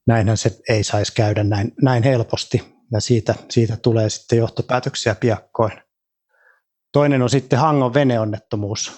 Näinhän 0.06 0.36
se 0.36 0.58
ei 0.68 0.84
saisi 0.84 1.14
käydä 1.14 1.44
näin, 1.44 1.72
näin 1.82 2.02
helposti 2.02 2.62
ja 2.92 3.00
siitä, 3.00 3.34
siitä 3.50 3.76
tulee 3.76 4.10
sitten 4.10 4.38
johtopäätöksiä 4.38 5.14
piakkoin. 5.14 5.72
Toinen 6.92 7.22
on 7.22 7.30
sitten 7.30 7.58
Hangon 7.58 7.94
veneonnettomuus. 7.94 8.92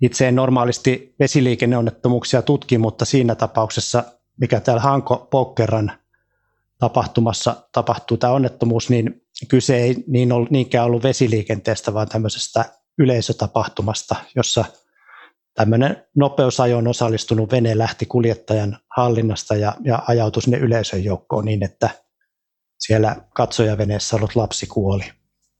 Itse 0.00 0.28
en 0.28 0.34
normaalisti 0.34 1.14
vesiliikenneonnettomuuksia 1.20 2.42
tutki, 2.42 2.78
mutta 2.78 3.04
siinä 3.04 3.34
tapauksessa, 3.34 4.04
mikä 4.40 4.60
täällä 4.60 4.82
Hanko 4.82 5.28
Pokkeran 5.30 5.92
tapahtumassa 6.78 7.56
tapahtuu 7.72 8.16
tämä 8.16 8.32
onnettomuus, 8.32 8.90
niin 8.90 9.21
kyse 9.46 9.76
ei 9.76 9.96
niin 10.06 10.32
ollut, 10.32 10.50
niinkään 10.50 10.86
ollut 10.86 11.02
vesiliikenteestä, 11.02 11.94
vaan 11.94 12.08
tämmöisestä 12.08 12.64
yleisötapahtumasta, 12.98 14.16
jossa 14.36 14.64
tämmöinen 15.54 16.04
nopeusajoon 16.16 16.88
osallistunut 16.88 17.52
vene 17.52 17.78
lähti 17.78 18.06
kuljettajan 18.06 18.78
hallinnasta 18.96 19.54
ja, 19.56 19.74
ja 19.84 20.02
ajautui 20.08 20.42
sinne 20.42 20.58
yleisön 20.58 21.04
joukkoon 21.04 21.44
niin, 21.44 21.64
että 21.64 21.90
siellä 22.78 23.16
katsojaveneessä 23.34 24.16
ollut 24.16 24.36
lapsi 24.36 24.66
kuoli. 24.66 25.04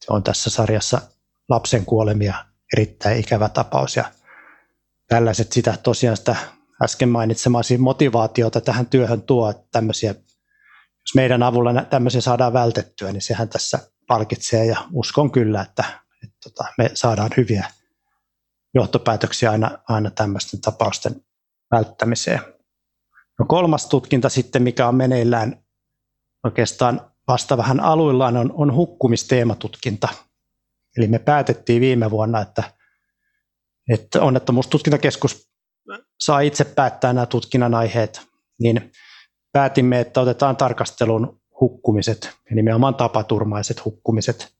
Se 0.04 0.12
on 0.12 0.22
tässä 0.22 0.50
sarjassa 0.50 1.00
lapsen 1.48 1.84
kuolemia 1.84 2.34
erittäin 2.76 3.20
ikävä 3.20 3.48
tapaus 3.48 3.96
ja 3.96 4.04
tällaiset 5.08 5.52
sitä 5.52 5.78
tosiaan 5.82 6.16
sitä 6.16 6.36
äsken 6.82 7.08
mainitsemasi 7.08 7.78
motivaatiota 7.78 8.60
tähän 8.60 8.86
työhön 8.86 9.22
tuo, 9.22 9.50
että 9.50 9.66
tämmöisiä 9.72 10.14
jos 11.02 11.14
meidän 11.14 11.42
avulla 11.42 11.84
tämmöisiä 11.84 12.20
saadaan 12.20 12.52
vältettyä, 12.52 13.12
niin 13.12 13.22
sehän 13.22 13.48
tässä 13.48 13.78
palkitsee 14.06 14.66
ja 14.66 14.76
uskon 14.92 15.32
kyllä, 15.32 15.60
että, 15.60 15.84
että 16.24 16.36
tota, 16.42 16.64
me 16.78 16.90
saadaan 16.94 17.30
hyviä 17.36 17.66
johtopäätöksiä 18.74 19.50
aina, 19.50 19.78
aina 19.88 20.10
tämmöisten 20.10 20.60
tapausten 20.60 21.24
välttämiseen. 21.70 22.40
No 23.38 23.44
kolmas 23.48 23.86
tutkinta 23.86 24.28
sitten, 24.28 24.62
mikä 24.62 24.88
on 24.88 24.94
meneillään 24.94 25.64
oikeastaan 26.44 27.12
vasta 27.28 27.56
vähän 27.56 27.80
aluillaan, 27.80 28.36
on, 28.36 28.52
on 28.54 28.74
hukkumisteematutkinta. 28.74 30.08
Eli 30.96 31.06
me 31.06 31.18
päätettiin 31.18 31.80
viime 31.80 32.10
vuonna, 32.10 32.40
että, 32.40 32.62
että 33.92 34.22
onnettomuustutkintakeskus 34.22 35.52
saa 36.20 36.40
itse 36.40 36.64
päättää 36.64 37.12
nämä 37.12 37.26
tutkinnan 37.26 37.74
aiheet, 37.74 38.22
niin 38.60 38.92
päätimme, 39.52 40.00
että 40.00 40.20
otetaan 40.20 40.56
tarkastelun 40.56 41.40
hukkumiset 41.60 42.30
ja 42.50 42.56
nimenomaan 42.56 42.94
tapaturmaiset 42.94 43.84
hukkumiset. 43.84 44.54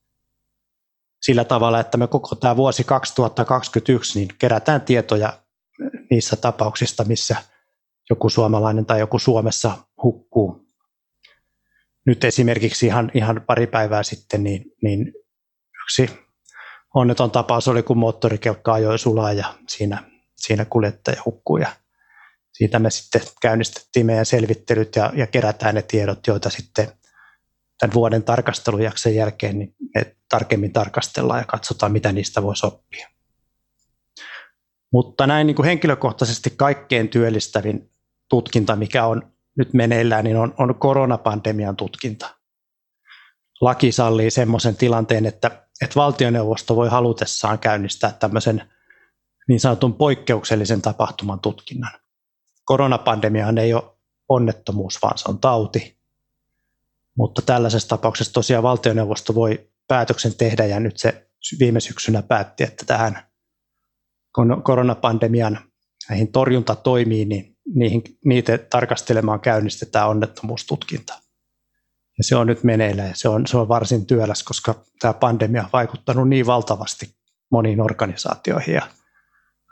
sillä 1.23 1.45
tavalla, 1.45 1.81
että 1.81 1.99
me 1.99 2.07
koko 2.07 2.35
tämä 2.35 2.57
vuosi 2.57 2.85
2021 2.85 4.19
niin 4.19 4.29
kerätään 4.39 4.81
tietoja 4.81 5.33
niissä 6.11 6.37
tapauksista, 6.37 7.05
missä 7.05 7.37
joku 8.11 8.31
suomalainen 8.31 8.87
tai 8.87 9.01
joku 9.01 9.19
Suomessa 9.19 9.79
hukkuu. 10.03 10.67
Nyt 12.07 12.25
esimerkiksi 12.25 12.87
ihan, 12.87 13.11
ihan 13.15 13.43
pari 13.47 13.67
päivää 13.67 14.03
sitten 14.03 14.43
niin, 14.43 14.65
niin 14.83 15.13
yksi 15.85 16.11
onneton 16.95 17.31
tapaus 17.31 17.69
oli, 17.69 17.83
kun 17.83 17.99
moottorikelkka 17.99 18.73
ajoi 18.73 18.99
sulaa 18.99 19.33
ja 19.33 19.55
siinä, 19.69 20.05
siinä 20.37 20.65
kuljettaja 20.65 21.23
hukkuu 21.27 21.57
ja 21.57 21.69
siitä 22.53 22.79
me 22.79 22.91
sitten 22.91 23.23
käynnistettiin 23.43 24.07
meidän 24.07 24.27
selvittelyt 24.27 24.97
ja, 24.97 25.13
ja 25.15 25.27
kerätään 25.27 25.75
ne 25.75 25.83
tiedot, 25.83 26.27
joita 26.27 26.51
sitten 26.51 26.93
tämän 27.79 27.95
vuoden 27.95 28.23
tarkastelujakson 28.23 29.15
jälkeen 29.15 29.59
niin 29.59 29.75
me 29.95 30.17
tarkemmin 30.29 30.73
tarkastellaan 30.73 31.41
ja 31.41 31.45
katsotaan, 31.45 31.93
mitä 31.93 32.13
niistä 32.13 32.43
voisi 32.43 32.67
oppia. 32.67 33.09
Mutta 34.93 35.27
näin 35.27 35.47
niin 35.47 35.55
kuin 35.55 35.67
henkilökohtaisesti 35.67 36.51
kaikkein 36.57 37.09
työllistävin 37.09 37.91
tutkinta, 38.29 38.77
mikä 38.77 39.07
on 39.07 39.33
nyt 39.59 39.73
meneillään, 39.73 40.25
niin 40.25 40.37
on, 40.37 40.55
on 40.59 40.75
koronapandemian 40.75 41.77
tutkinta. 41.77 42.37
Laki 43.61 43.93
sallii 43.93 44.31
semmoisen 44.31 44.77
tilanteen, 44.77 45.27
että, 45.27 45.51
että 45.83 45.97
valtioneuvosto 45.97 46.77
voi 46.77 46.89
halutessaan 46.89 47.59
käynnistää 47.59 48.13
tämmöisen 48.13 48.71
niin 49.49 49.61
sanotun 49.61 49.95
poikkeuksellisen 49.95 50.83
tapahtuman 50.83 51.41
tutkinnan. 51.41 51.93
Koronapandemiahan 52.65 53.59
ei 53.59 53.75
ole 53.75 53.93
onnettomuus, 54.29 54.99
vaan 55.03 55.19
se 55.19 55.25
on 55.29 55.39
tauti. 55.39 55.99
Mutta 57.17 57.43
tällaisessa 57.43 57.89
tapauksessa 57.89 58.33
tosiaan 58.33 58.63
valtioneuvosto 58.63 59.35
voi 59.35 59.71
päätöksen 59.89 60.35
tehdä 60.35 60.65
ja 60.65 60.81
nyt 60.81 60.99
se 60.99 61.31
viime 61.59 61.81
syksynä 61.81 62.23
päätti, 62.23 62.65
että 62.65 62.85
tähän 62.87 63.19
koronapandemian 64.63 65.59
näihin 66.09 66.33
torjuntatoimiin, 66.33 67.29
niin 67.29 67.57
niihin, 67.75 68.03
niitä 68.25 68.59
tarkastelemaan 68.59 69.41
käynnistetään 69.41 70.09
onnettomuustutkinta. 70.09 71.15
Ja 72.19 72.25
se 72.25 72.37
on 72.37 72.47
nyt 72.47 72.65
meneillä 72.65 73.03
ja 73.03 73.15
se 73.15 73.29
on, 73.29 73.47
se 73.47 73.57
on 73.57 73.69
varsin 73.69 74.07
työläs, 74.07 74.43
koska 74.43 74.75
tämä 75.01 75.13
pandemia 75.13 75.63
on 75.63 75.69
vaikuttanut 75.73 76.29
niin 76.29 76.47
valtavasti 76.47 77.15
moniin 77.51 77.81
organisaatioihin 77.81 78.75
ja 78.75 78.83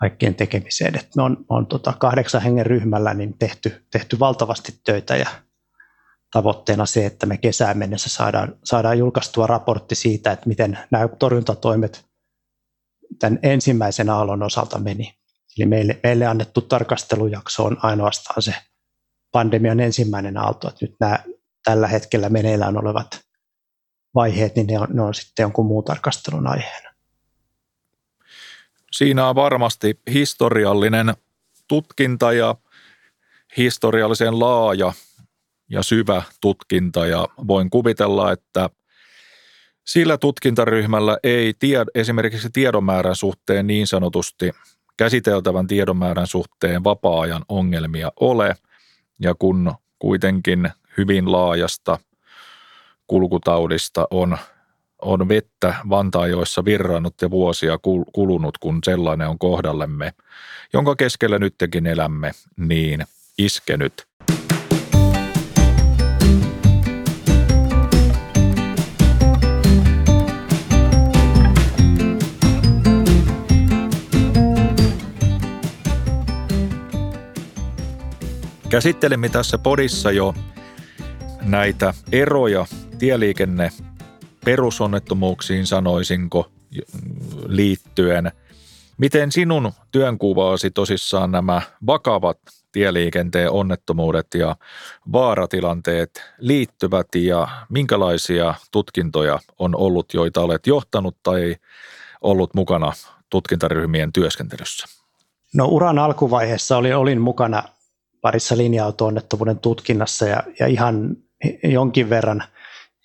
kaikkien 0.01 0.35
tekemiseen. 0.35 0.95
Että 0.97 1.11
me 1.17 1.23
on, 1.23 1.45
on 1.49 1.67
tota 1.67 1.93
kahdeksan 1.99 2.43
hengen 2.43 2.67
ryhmällä 2.67 3.15
niin 3.15 3.39
tehty, 3.39 3.87
tehty 3.91 4.19
valtavasti 4.19 4.81
töitä 4.85 5.17
ja 5.17 5.29
tavoitteena 6.33 6.87
se, 6.87 7.07
että 7.07 7.27
me 7.27 7.37
kesään 7.37 7.79
mennessä 7.79 8.11
saadaan, 8.11 8.57
saadaan 8.65 8.99
julkaistua 8.99 9.47
raportti 9.47 9.95
siitä, 9.95 10.33
että 10.33 10.49
miten 10.49 10.79
nämä 10.91 11.09
torjuntatoimet 11.09 12.05
tämän 13.19 13.39
ensimmäisen 13.43 14.11
aallon 14.11 14.43
osalta 14.43 14.79
meni. 14.79 15.15
Eli 15.59 15.67
meille, 15.67 16.01
meille 16.03 16.27
annettu 16.27 16.61
tarkastelujakso 16.61 17.65
on 17.65 17.77
ainoastaan 17.83 18.43
se 18.43 18.55
pandemian 19.33 19.81
ensimmäinen 19.81 20.37
aalto, 20.37 20.69
että 20.69 20.85
nyt 20.87 20.95
nämä 21.01 21.19
tällä 21.65 21.89
hetkellä 21.89 22.29
meneillään 22.29 22.79
olevat 22.79 23.21
vaiheet, 24.15 24.57
niin 24.57 24.67
ne 24.67 24.79
on, 24.79 24.89
ne 24.93 25.03
on 25.03 25.15
sitten 25.15 25.43
jonkun 25.43 25.67
muun 25.67 25.85
tarkastelun 25.85 26.47
aiheena. 26.47 26.90
Siinä 28.93 29.29
on 29.29 29.35
varmasti 29.35 30.01
historiallinen 30.13 31.15
tutkinta 31.69 32.33
ja 32.33 32.55
historiallisen 33.57 34.39
laaja 34.39 34.93
ja 35.71 35.83
syvä 35.83 36.23
tutkinta 36.41 37.07
ja 37.07 37.29
voin 37.49 37.71
kuvitella, 37.71 38.33
että 38.33 38.71
sillä 39.87 40.19
tutkintaryhmällä 40.19 41.19
ei 41.23 41.55
tie, 41.59 41.85
esimerkiksi 41.95 42.51
tiedonmäärän 42.51 43.17
suhteen 43.17 43.67
niin 43.67 43.87
sanotusti 43.87 44.53
käsiteltävän 44.97 45.67
tiedonmäärän 45.67 46.27
suhteen 46.27 46.85
vapaa-ajan 46.85 47.45
ongelmia 47.49 48.13
ole. 48.21 48.57
Ja 49.21 49.35
kun 49.35 49.75
kuitenkin 49.99 50.71
hyvin 50.97 51.33
laajasta 51.33 51.99
kulkutaudista 53.07 54.07
on, 54.11 54.39
on 55.03 55.29
vettä 55.29 55.75
Vantaajoissa 55.89 56.65
virrannut 56.65 57.15
ja 57.23 57.31
vuosia 57.31 57.79
kulunut, 58.13 58.59
kun 58.59 58.79
sellainen 58.85 59.29
on 59.29 59.39
kohdallemme, 59.39 60.13
jonka 60.73 60.97
keskellä 60.97 61.39
nytkin 61.39 61.87
elämme, 61.87 62.31
niin 62.57 63.05
iskenyt– 63.39 63.93
Käsittelimme 78.71 79.29
tässä 79.29 79.59
podissa 79.59 80.11
jo 80.11 80.35
näitä 81.43 81.95
eroja 82.13 82.67
tieliikenne 82.99 83.71
perusonnettomuuksiin 84.45 85.67
sanoisinko 85.67 86.51
liittyen. 87.47 88.33
Miten 88.99 89.33
sinun 89.33 89.73
työnkuvaasi 89.93 90.71
tosissaan 90.71 91.31
nämä 91.31 91.63
vakavat 91.87 92.39
tieliikenteen 92.73 93.51
onnettomuudet 93.51 94.27
ja 94.35 94.57
vaaratilanteet 95.13 96.23
liittyvät 96.39 97.09
ja 97.15 97.49
minkälaisia 97.69 98.55
tutkintoja 98.71 99.39
on 99.59 99.77
ollut, 99.77 100.15
joita 100.15 100.41
olet 100.41 100.67
johtanut 100.67 101.17
tai 101.23 101.57
ollut 102.21 102.55
mukana 102.55 102.93
tutkintaryhmien 103.31 104.13
työskentelyssä? 104.13 104.87
No 105.55 105.67
uran 105.67 105.99
alkuvaiheessa 105.99 106.77
olin, 106.77 106.97
olin 106.97 107.21
mukana 107.21 107.63
parissa 108.21 108.57
linja-auto-onnettomuuden 108.57 109.59
tutkinnassa 109.59 110.27
ja, 110.27 110.43
ja 110.59 110.67
ihan 110.67 111.17
jonkin 111.63 112.11
verran, 112.11 112.43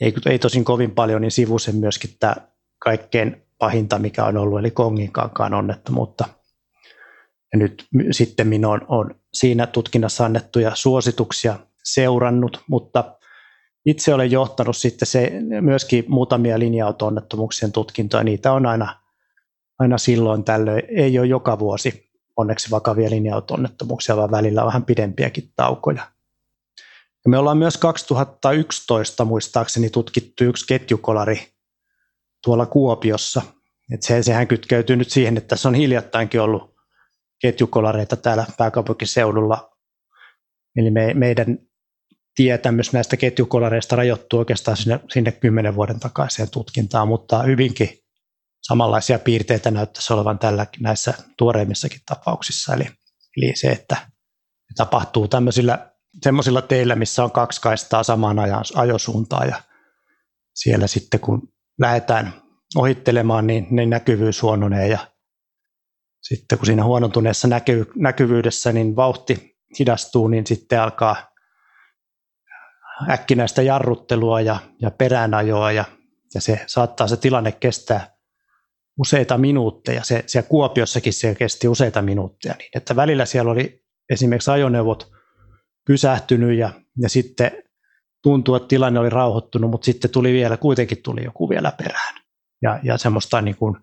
ei, 0.01 0.13
ei 0.25 0.39
tosin 0.39 0.65
kovin 0.65 0.91
paljon, 0.91 1.21
niin 1.21 1.31
sivusen 1.31 1.75
myöskin 1.75 2.09
tämä 2.19 2.35
kaikkein 2.79 3.41
pahinta, 3.57 3.99
mikä 3.99 4.25
on 4.25 4.37
ollut, 4.37 4.59
eli 4.59 4.71
Konginkankaan 4.71 5.53
onnettomuutta. 5.53 6.25
Ja 7.53 7.59
nyt 7.59 7.85
sitten 8.11 8.47
minä 8.47 8.69
olen, 8.69 8.81
olen 8.87 9.15
siinä 9.33 9.67
tutkinnassa 9.67 10.25
annettuja 10.25 10.71
suosituksia 10.75 11.59
seurannut, 11.83 12.63
mutta 12.67 13.15
itse 13.85 14.13
olen 14.13 14.31
johtanut 14.31 14.77
sitten 14.77 15.07
se, 15.07 15.31
myöskin 15.61 16.05
muutamia 16.07 16.59
linja-auto-onnettomuuksien 16.59 17.71
tutkintoja. 17.71 18.23
Niitä 18.23 18.51
on 18.53 18.65
aina, 18.65 18.99
aina 19.79 19.97
silloin 19.97 20.43
tällöin, 20.43 20.83
ei 20.97 21.19
ole 21.19 21.27
joka 21.27 21.59
vuosi 21.59 22.09
onneksi 22.37 22.71
vakavia 22.71 23.09
linja-auto-onnettomuuksia, 23.09 24.17
vaan 24.17 24.31
välillä 24.31 24.65
vähän 24.65 24.85
pidempiäkin 24.85 25.51
taukoja. 25.55 26.14
Ja 27.25 27.29
me 27.29 27.37
ollaan 27.37 27.57
myös 27.57 27.77
2011 27.77 29.25
muistaakseni 29.25 29.89
tutkittu 29.89 30.43
yksi 30.43 30.67
ketjukolari 30.67 31.53
tuolla 32.43 32.65
Kuopiossa. 32.65 33.41
Et 33.93 34.03
se, 34.03 34.23
sehän 34.23 34.47
kytkeytyy 34.47 34.95
nyt 34.95 35.09
siihen, 35.09 35.37
että 35.37 35.47
tässä 35.47 35.69
on 35.69 35.75
hiljattainkin 35.75 36.41
ollut 36.41 36.75
ketjukolareita 37.41 38.15
täällä 38.15 38.45
pääkaupunkiseudulla. 38.57 39.77
Eli 40.75 40.91
me, 40.91 41.13
meidän 41.13 41.57
tietämys 42.35 42.93
näistä 42.93 43.17
ketjukolareista 43.17 43.95
rajoittuu 43.95 44.39
oikeastaan 44.39 44.77
sinne, 44.77 44.99
sinne 45.13 45.31
kymmenen 45.31 45.75
vuoden 45.75 45.99
takaiseen 45.99 46.49
tutkintaan, 46.49 47.07
mutta 47.07 47.43
hyvinkin 47.43 47.89
samanlaisia 48.61 49.19
piirteitä 49.19 49.71
näyttäisi 49.71 50.13
olevan 50.13 50.39
tällä 50.39 50.67
näissä 50.79 51.13
tuoreimmissakin 51.37 52.01
tapauksissa. 52.05 52.73
Eli, 52.73 52.87
eli 53.37 53.55
se, 53.55 53.67
että 53.67 53.97
tapahtuu 54.75 55.27
tämmöisillä 55.27 55.94
semmoisilla 56.21 56.61
teillä, 56.61 56.95
missä 56.95 57.23
on 57.23 57.31
kaksi 57.31 57.61
kaistaa 57.61 58.03
samaan 58.03 58.37
ajosuuntaan 58.75 59.47
ja 59.47 59.61
siellä 60.55 60.87
sitten 60.87 61.19
kun 61.19 61.53
lähdetään 61.79 62.33
ohittelemaan, 62.75 63.47
niin, 63.47 63.67
niin 63.69 63.89
näkyvyys 63.89 64.41
huononee 64.41 64.87
ja 64.87 64.99
sitten 66.21 66.57
kun 66.57 66.65
siinä 66.65 66.83
huonontuneessa 66.83 67.47
näky, 67.47 67.91
näkyvyydessä 67.95 68.71
niin 68.71 68.95
vauhti 68.95 69.57
hidastuu, 69.79 70.27
niin 70.27 70.47
sitten 70.47 70.81
alkaa 70.81 71.15
äkkinäistä 73.09 73.61
jarruttelua 73.61 74.41
ja, 74.41 74.59
ja 74.81 74.91
peräänajoa 74.91 75.71
ja, 75.71 75.85
ja 76.33 76.41
se 76.41 76.61
saattaa 76.67 77.07
se 77.07 77.17
tilanne 77.17 77.51
kestää 77.51 78.15
useita 78.99 79.37
minuutteja. 79.37 80.03
Se, 80.03 80.23
siellä 80.27 80.49
Kuopiossakin 80.49 81.13
se 81.13 81.35
kesti 81.35 81.67
useita 81.67 82.01
minuutteja, 82.01 82.55
niin 82.57 82.69
että 82.75 82.95
välillä 82.95 83.25
siellä 83.25 83.51
oli 83.51 83.83
esimerkiksi 84.09 84.51
ajoneuvot 84.51 85.14
pysähtynyt 85.87 86.57
ja, 86.57 86.69
ja 87.01 87.09
sitten 87.09 87.51
tuntuu, 88.23 88.55
että 88.55 88.67
tilanne 88.67 88.99
oli 88.99 89.09
rauhoittunut, 89.09 89.71
mutta 89.71 89.85
sitten 89.85 90.11
tuli 90.11 90.33
vielä, 90.33 90.57
kuitenkin 90.57 91.03
tuli 91.03 91.23
joku 91.23 91.49
vielä 91.49 91.71
perään. 91.77 92.15
Ja, 92.61 92.79
ja 92.83 92.97
semmoista 92.97 93.41
niin 93.41 93.55
kuin 93.55 93.75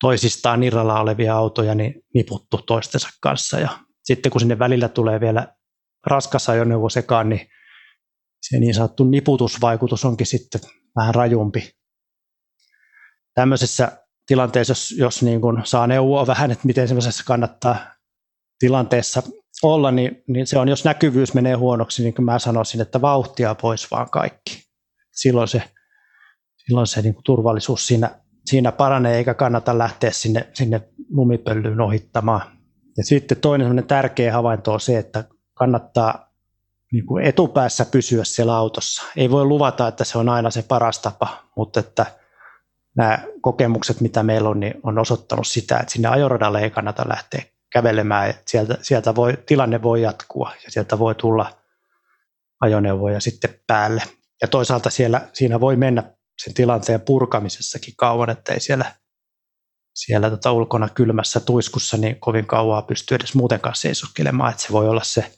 toisistaan 0.00 0.62
irralla 0.62 1.00
olevia 1.00 1.36
autoja 1.36 1.74
niin 1.74 1.94
niputtu 2.14 2.58
toistensa 2.58 3.08
kanssa. 3.20 3.60
Ja 3.60 3.78
sitten 4.04 4.32
kun 4.32 4.40
sinne 4.40 4.58
välillä 4.58 4.88
tulee 4.88 5.20
vielä 5.20 5.54
raskas 6.06 6.48
ajoneuvo 6.48 6.88
sekaan, 6.88 7.28
niin 7.28 7.48
se 8.42 8.58
niin 8.58 8.74
sanottu 8.74 9.04
niputusvaikutus 9.04 10.04
onkin 10.04 10.26
sitten 10.26 10.60
vähän 10.96 11.14
rajumpi. 11.14 11.70
tämmöisessä 13.34 14.06
tilanteessa, 14.26 14.70
jos, 14.70 14.94
jos 14.98 15.22
niin 15.22 15.40
kuin 15.40 15.62
saa 15.64 15.86
neuvoa 15.86 16.26
vähän, 16.26 16.50
että 16.50 16.66
miten 16.66 16.88
semmoisessa 16.88 17.24
kannattaa 17.26 17.76
tilanteessa 18.58 19.22
olla, 19.62 19.90
niin, 19.90 20.22
niin 20.26 20.46
se 20.46 20.58
on, 20.58 20.68
jos 20.68 20.84
näkyvyys 20.84 21.34
menee 21.34 21.54
huonoksi, 21.54 22.02
niin 22.02 22.14
kuin 22.14 22.24
mä 22.24 22.38
sanoisin, 22.38 22.80
että 22.80 23.00
vauhtia 23.00 23.54
pois 23.54 23.90
vaan 23.90 24.10
kaikki. 24.10 24.62
Silloin 25.12 25.48
se, 25.48 25.62
silloin 26.56 26.86
se 26.86 27.02
niin 27.02 27.14
kuin 27.14 27.24
turvallisuus 27.24 27.86
siinä, 27.86 28.10
siinä 28.46 28.72
paranee, 28.72 29.16
eikä 29.16 29.34
kannata 29.34 29.78
lähteä 29.78 30.10
sinne, 30.10 30.50
sinne 30.54 30.80
lumipöllyyn 31.10 31.80
ohittamaan. 31.80 32.40
Ja 32.96 33.04
sitten 33.04 33.40
toinen 33.40 33.84
tärkeä 33.86 34.32
havainto 34.32 34.72
on 34.72 34.80
se, 34.80 34.98
että 34.98 35.24
kannattaa 35.54 36.32
niin 36.92 37.06
kuin 37.06 37.24
etupäässä 37.24 37.84
pysyä 37.84 38.24
siellä 38.24 38.56
autossa. 38.56 39.02
Ei 39.16 39.30
voi 39.30 39.44
luvata, 39.44 39.88
että 39.88 40.04
se 40.04 40.18
on 40.18 40.28
aina 40.28 40.50
se 40.50 40.62
paras 40.62 40.98
tapa, 40.98 41.44
mutta 41.56 41.80
että 41.80 42.06
nämä 42.96 43.18
kokemukset, 43.40 44.00
mitä 44.00 44.22
meillä 44.22 44.48
on, 44.48 44.60
niin 44.60 44.74
on 44.82 44.98
osoittanut 44.98 45.46
sitä, 45.46 45.78
että 45.78 45.92
sinne 45.92 46.08
ajoradalle 46.08 46.60
ei 46.60 46.70
kannata 46.70 47.04
lähteä 47.08 47.42
kävelemään. 47.70 48.34
Sieltä, 48.46 48.78
sieltä 48.82 49.14
voi, 49.14 49.38
tilanne 49.46 49.82
voi 49.82 50.02
jatkua 50.02 50.52
ja 50.64 50.70
sieltä 50.70 50.98
voi 50.98 51.14
tulla 51.14 51.52
ajoneuvoja 52.60 53.20
sitten 53.20 53.60
päälle. 53.66 54.02
Ja 54.42 54.48
toisaalta 54.48 54.90
siellä, 54.90 55.28
siinä 55.32 55.60
voi 55.60 55.76
mennä 55.76 56.02
sen 56.38 56.54
tilanteen 56.54 57.00
purkamisessakin 57.00 57.94
kauan, 57.96 58.30
että 58.30 58.52
ei 58.52 58.60
siellä, 58.60 58.92
siellä 59.94 60.30
tota 60.30 60.52
ulkona 60.52 60.88
kylmässä 60.88 61.40
tuiskussa 61.40 61.96
niin 61.96 62.20
kovin 62.20 62.46
kauaa 62.46 62.82
pysty 62.82 63.14
edes 63.14 63.34
muutenkaan 63.34 63.76
seisoskelemaan, 63.76 64.50
että 64.50 64.62
se 64.62 64.72
voi 64.72 64.88
olla 64.88 65.04
se 65.04 65.32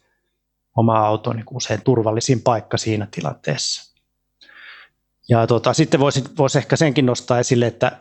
oma 0.77 0.99
auto 1.07 1.33
niin 1.33 1.45
usein 1.51 1.83
turvallisin 1.83 2.43
paikka 2.43 2.77
siinä 2.77 3.09
tilanteessa. 3.11 3.95
Ja 5.29 5.47
tota, 5.47 5.73
sitten 5.73 6.01
voisi, 6.01 6.25
voisi 6.39 6.59
ehkä 6.59 6.77
senkin 6.77 7.07
nostaa 7.07 7.39
esille, 7.39 7.67
että, 7.67 7.93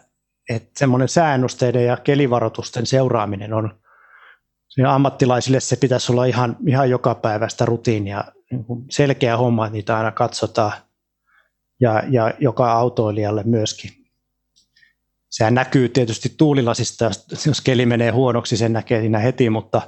että 0.49 0.69
semmoinen 0.79 1.09
säännösteiden 1.09 1.85
ja 1.85 1.97
kelivaroitusten 1.97 2.85
seuraaminen 2.85 3.53
on 3.53 3.79
ammattilaisille 4.87 5.59
se 5.59 5.75
pitäisi 5.75 6.11
olla 6.11 6.25
ihan, 6.25 6.57
ihan 6.67 6.89
joka 6.89 7.15
päivästä 7.15 7.65
rutiinia, 7.65 8.23
niin 8.51 8.65
kuin 8.65 8.85
selkeä 8.89 9.37
homma, 9.37 9.65
että 9.65 9.73
niitä 9.73 9.97
aina 9.97 10.11
katsotaan 10.11 10.71
ja, 11.79 12.03
ja 12.09 12.33
joka 12.39 12.71
autoilijalle 12.71 13.43
myöskin. 13.43 13.91
Sehän 15.29 15.53
näkyy 15.53 15.89
tietysti 15.89 16.33
tuulilasista, 16.37 17.05
jos 17.47 17.61
keli 17.61 17.85
menee 17.85 18.11
huonoksi, 18.11 18.57
sen 18.57 18.73
näkee 18.73 19.01
siinä 19.01 19.19
heti, 19.19 19.49
mutta, 19.49 19.81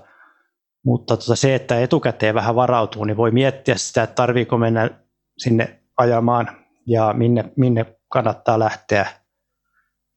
mutta 0.86 1.18
tota 1.18 1.36
se, 1.36 1.56
että 1.56 1.80
etukäteen 1.80 2.36
vähän 2.36 2.56
varautuu, 2.56 3.04
niin 3.04 3.18
voi 3.18 3.32
miettiä 3.32 3.78
sitä, 3.78 4.04
että 4.04 4.16
tarviiko 4.16 4.58
mennä 4.58 4.90
sinne 5.38 5.80
ajamaan 5.98 6.48
ja 6.86 7.14
minne, 7.14 7.52
minne 7.56 7.86
kannattaa 8.10 8.60
lähteä. 8.60 9.08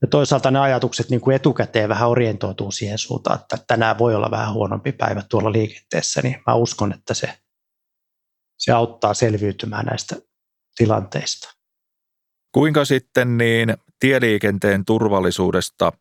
Ja 0.03 0.09
toisaalta 0.09 0.51
ne 0.51 0.59
ajatukset 0.59 1.11
niin 1.11 1.21
kuin 1.21 1.37
etukäteen 1.37 1.89
vähän 1.89 2.09
orientoituu 2.09 2.71
siihen 2.71 2.99
suuntaan, 2.99 3.41
että 3.41 3.59
tänään 3.67 3.99
voi 3.99 4.15
olla 4.15 4.31
vähän 4.31 4.55
huonompi 4.55 4.93
päivä 4.93 5.23
tuolla 5.29 5.53
liikenteessä, 5.53 6.21
niin 6.23 6.43
mä 6.47 6.55
uskon, 6.55 6.93
että 6.93 7.15
se, 7.15 7.39
se 8.59 8.73
auttaa 8.73 9.15
selviytymään 9.15 9.87
näistä 9.87 10.17
tilanteista. 10.77 11.55
Kuinka 12.53 12.85
sitten 12.85 13.39
niin 13.39 13.77
tieliikenteen 14.01 14.85
turvallisuudesta 14.85 15.93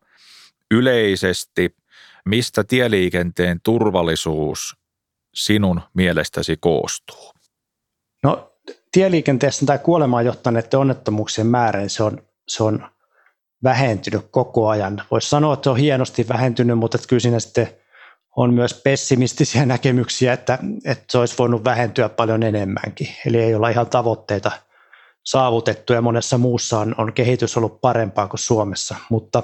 yleisesti, 0.70 1.76
mistä 2.24 2.64
tieliikenteen 2.64 3.60
turvallisuus 3.60 4.76
sinun 5.34 5.80
mielestäsi 5.94 6.56
koostuu? 6.56 7.32
No 8.22 8.52
tieliikenteessä 8.92 9.66
tai 9.66 9.78
kuolemaan 9.78 10.26
johtaneiden 10.26 10.80
onnettomuuksien 10.80 11.46
määrä, 11.46 11.88
se 11.88 12.02
on, 12.02 12.22
se 12.48 12.62
on 12.62 12.91
vähentynyt 13.64 14.26
koko 14.30 14.68
ajan. 14.68 15.02
Voisi 15.10 15.28
sanoa, 15.28 15.54
että 15.54 15.64
se 15.64 15.70
on 15.70 15.76
hienosti 15.76 16.28
vähentynyt, 16.28 16.78
mutta 16.78 16.98
kyllä 17.08 17.20
siinä 17.20 17.40
sitten 17.40 17.68
on 18.36 18.54
myös 18.54 18.80
pessimistisiä 18.84 19.66
näkemyksiä, 19.66 20.32
että, 20.32 20.58
että 20.84 21.04
se 21.10 21.18
olisi 21.18 21.38
voinut 21.38 21.64
vähentyä 21.64 22.08
paljon 22.08 22.42
enemmänkin. 22.42 23.08
Eli 23.26 23.38
ei 23.38 23.54
olla 23.54 23.68
ihan 23.68 23.86
tavoitteita 23.86 24.52
saavutettu 25.24 25.92
ja 25.92 26.02
monessa 26.02 26.38
muussa 26.38 26.78
on, 26.78 26.94
on 26.98 27.12
kehitys 27.12 27.56
ollut 27.56 27.80
parempaa 27.80 28.28
kuin 28.28 28.40
Suomessa. 28.40 28.96
Mutta, 29.10 29.42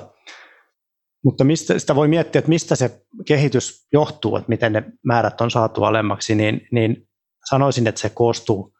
mutta 1.25 1.45
mistä, 1.45 1.79
sitä 1.79 1.95
voi 1.95 2.09
miettiä, 2.09 2.39
että 2.39 2.49
mistä 2.49 2.77
se 2.77 3.03
kehitys 3.27 3.87
johtuu, 3.93 4.37
että 4.37 4.49
miten 4.49 4.73
ne 4.73 4.85
määrät 5.05 5.41
on 5.41 5.51
saatu 5.51 5.85
alemmaksi, 5.85 6.35
niin, 6.35 6.69
niin 6.73 7.09
sanoisin, 7.51 7.87
että 7.87 8.01
se 8.01 8.09
koostuu 8.09 8.73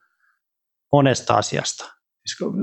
monesta 0.93 1.35
asiasta. 1.35 1.85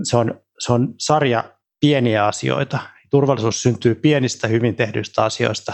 Se 0.04 0.18
on, 0.18 0.42
se 0.60 0.74
on 0.74 0.94
sarja 1.00 1.55
pieniä 1.80 2.26
asioita. 2.26 2.80
Turvallisuus 3.10 3.62
syntyy 3.62 3.96
pienistä 3.96 4.48
hyvin 4.48 4.76
tehdyistä 4.76 5.24
asioista, 5.24 5.74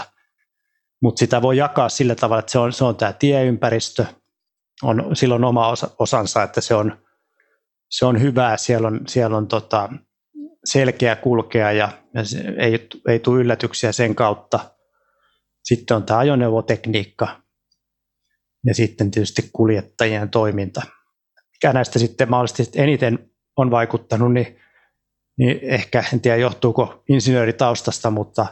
mutta 1.02 1.18
sitä 1.18 1.42
voi 1.42 1.56
jakaa 1.56 1.88
sillä 1.88 2.14
tavalla, 2.14 2.40
että 2.40 2.52
se 2.52 2.58
on, 2.58 2.72
se 2.72 2.84
on 2.84 2.96
tämä 2.96 3.12
tieympäristö, 3.12 4.04
on 4.82 5.16
silloin 5.16 5.44
oma 5.44 5.68
osa, 5.68 5.90
osansa, 5.98 6.42
että 6.42 6.60
se 6.60 6.74
on, 6.74 6.98
se 7.90 8.06
on 8.06 8.20
hyvää, 8.20 8.56
siellä 8.56 8.88
on, 8.88 9.00
siellä 9.08 9.36
on 9.36 9.48
tota, 9.48 9.88
selkeä 10.64 11.16
kulkea 11.16 11.72
ja, 11.72 11.88
ja 12.14 12.22
ei, 12.58 12.88
ei 13.08 13.18
tule 13.18 13.40
yllätyksiä 13.40 13.92
sen 13.92 14.14
kautta. 14.14 14.60
Sitten 15.64 15.96
on 15.96 16.02
tämä 16.02 16.18
ajoneuvotekniikka 16.18 17.42
ja 18.66 18.74
sitten 18.74 19.10
tietysti 19.10 19.50
kuljettajien 19.52 20.30
toiminta. 20.30 20.82
Mikä 21.52 21.72
näistä 21.72 21.98
sitten 21.98 22.30
mahdollisesti 22.30 22.80
eniten 22.80 23.30
on 23.56 23.70
vaikuttanut, 23.70 24.32
niin 24.32 24.61
niin 25.42 25.58
ehkä, 25.62 26.04
en 26.12 26.20
tiedä 26.20 26.36
johtuuko 26.36 27.02
insinööritaustasta, 27.08 28.10
mutta, 28.10 28.46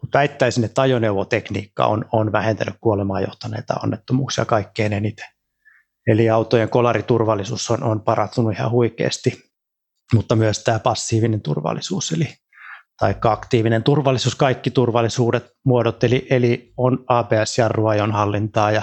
mutta 0.00 0.18
väittäisin, 0.18 0.64
että 0.64 0.82
ajoneuvotekniikka 0.82 1.86
on, 1.86 2.04
on 2.12 2.32
vähentänyt 2.32 2.74
kuolemaan 2.80 3.22
johtaneita 3.22 3.74
onnettomuuksia 3.84 4.44
kaikkein 4.44 4.92
eniten. 4.92 5.26
Eli 6.06 6.30
autojen 6.30 6.68
kolariturvallisuus 6.68 7.70
on, 7.70 7.82
on 7.82 8.00
parantunut 8.00 8.52
ihan 8.52 8.70
huikeasti, 8.70 9.50
mutta 10.14 10.36
myös 10.36 10.64
tämä 10.64 10.78
passiivinen 10.78 11.40
turvallisuus, 11.40 12.12
eli 12.12 12.28
tai 12.98 13.14
aktiivinen 13.24 13.82
turvallisuus, 13.82 14.34
kaikki 14.34 14.70
turvallisuudet 14.70 15.56
muodot, 15.64 16.04
eli, 16.04 16.26
eli 16.30 16.72
on 16.76 17.04
ABS-jarrua, 17.08 18.02
on 18.02 18.12
hallintaa 18.12 18.70
ja 18.70 18.82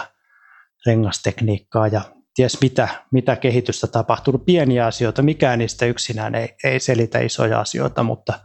rengastekniikkaa 0.85 1.87
ja 1.87 2.01
ties 2.35 2.61
mitä, 2.61 2.87
mitä 3.11 3.35
kehitystä 3.35 3.87
tapahtunut. 3.87 4.45
Pieniä 4.45 4.85
asioita, 4.85 5.21
mikään 5.21 5.59
niistä 5.59 5.85
yksinään 5.85 6.35
ei, 6.35 6.55
ei 6.63 6.79
selitä 6.79 7.19
isoja 7.19 7.59
asioita, 7.59 8.03
mutta 8.03 8.39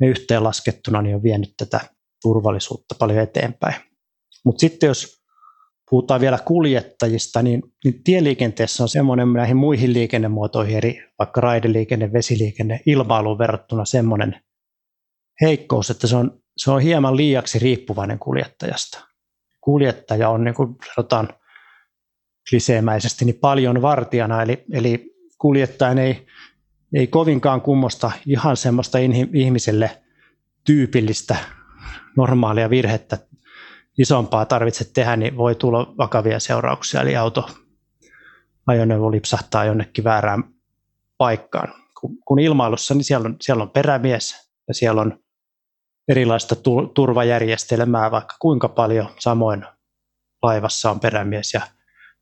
ne 0.00 0.06
yhteenlaskettuna 0.06 1.02
niin 1.02 1.16
on 1.16 1.22
vienyt 1.22 1.54
tätä 1.56 1.80
turvallisuutta 2.22 2.94
paljon 2.98 3.18
eteenpäin. 3.18 3.74
Mutta 4.44 4.60
sitten 4.60 4.86
jos 4.86 5.16
puhutaan 5.90 6.20
vielä 6.20 6.38
kuljettajista, 6.44 7.42
niin, 7.42 7.62
niin 7.84 8.04
tieliikenteessä 8.04 8.82
on 8.82 8.88
semmoinen 8.88 9.32
näihin 9.32 9.56
muihin 9.56 9.92
liikennemuotoihin, 9.92 10.76
eri 10.76 11.04
vaikka 11.18 11.40
raideliikenne, 11.40 12.12
vesiliikenne, 12.12 12.80
ilmailuun 12.86 13.38
verrattuna 13.38 13.84
semmoinen 13.84 14.40
heikkous, 15.40 15.90
että 15.90 16.06
se 16.06 16.16
on, 16.16 16.40
se 16.56 16.70
on 16.70 16.80
hieman 16.80 17.16
liiaksi 17.16 17.58
riippuvainen 17.58 18.18
kuljettajasta. 18.18 19.04
Kuljettaja 19.60 20.28
on, 20.28 20.44
niin 20.44 20.54
kuin 20.54 20.76
sanotaan, 20.94 21.28
kliseemäisesti 22.50 23.24
niin 23.24 23.38
paljon 23.40 23.82
vartijana, 23.82 24.42
eli, 24.42 24.64
eli 24.72 25.14
kuljettajan 25.38 25.98
ei, 25.98 26.26
ei 26.94 27.06
kovinkaan 27.06 27.60
kummosta 27.60 28.10
ihan 28.26 28.56
semmoista 28.56 28.98
ihmiselle 29.32 30.02
tyypillistä 30.64 31.36
normaalia 32.16 32.70
virhettä 32.70 33.18
isompaa 33.98 34.44
tarvitse 34.44 34.92
tehdä, 34.92 35.16
niin 35.16 35.36
voi 35.36 35.54
tulla 35.54 35.94
vakavia 35.98 36.40
seurauksia, 36.40 37.00
eli 37.00 37.16
auto, 37.16 37.48
ajoneuvo 38.66 39.10
lipsahtaa 39.10 39.64
jonnekin 39.64 40.04
väärään 40.04 40.44
paikkaan. 41.18 41.74
Kun, 42.00 42.18
kun 42.24 42.38
ilmailussa, 42.38 42.94
niin 42.94 43.04
siellä 43.04 43.26
on, 43.26 43.36
siellä 43.40 43.62
on 43.62 43.70
perämies 43.70 44.50
ja 44.68 44.74
siellä 44.74 45.00
on 45.00 45.18
erilaista 46.08 46.56
turvajärjestelmää, 46.94 48.10
vaikka 48.10 48.36
kuinka 48.40 48.68
paljon 48.68 49.08
samoin 49.18 49.66
laivassa 50.42 50.90
on 50.90 51.00
perämies 51.00 51.54
ja 51.54 51.60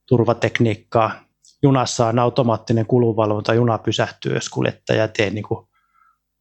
turvatekniikkaa. 0.08 1.24
Junassa 1.62 2.06
on 2.06 2.18
automaattinen 2.18 2.86
kulunvalvonta, 2.86 3.54
juna 3.54 3.78
pysähtyy, 3.78 4.34
jos 4.34 4.48
kuljettaja 4.48 5.08
tee 5.08 5.30
niin 5.30 5.44
kuin 5.44 5.66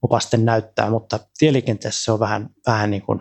opasten 0.02 0.46
näyttää, 0.46 0.90
mutta 0.90 1.20
tieliikenteessä 1.38 2.04
se 2.04 2.12
on 2.12 2.20
vähän, 2.20 2.50
vähän 2.68 2.92
niin 2.92 3.02
kuin 3.02 3.20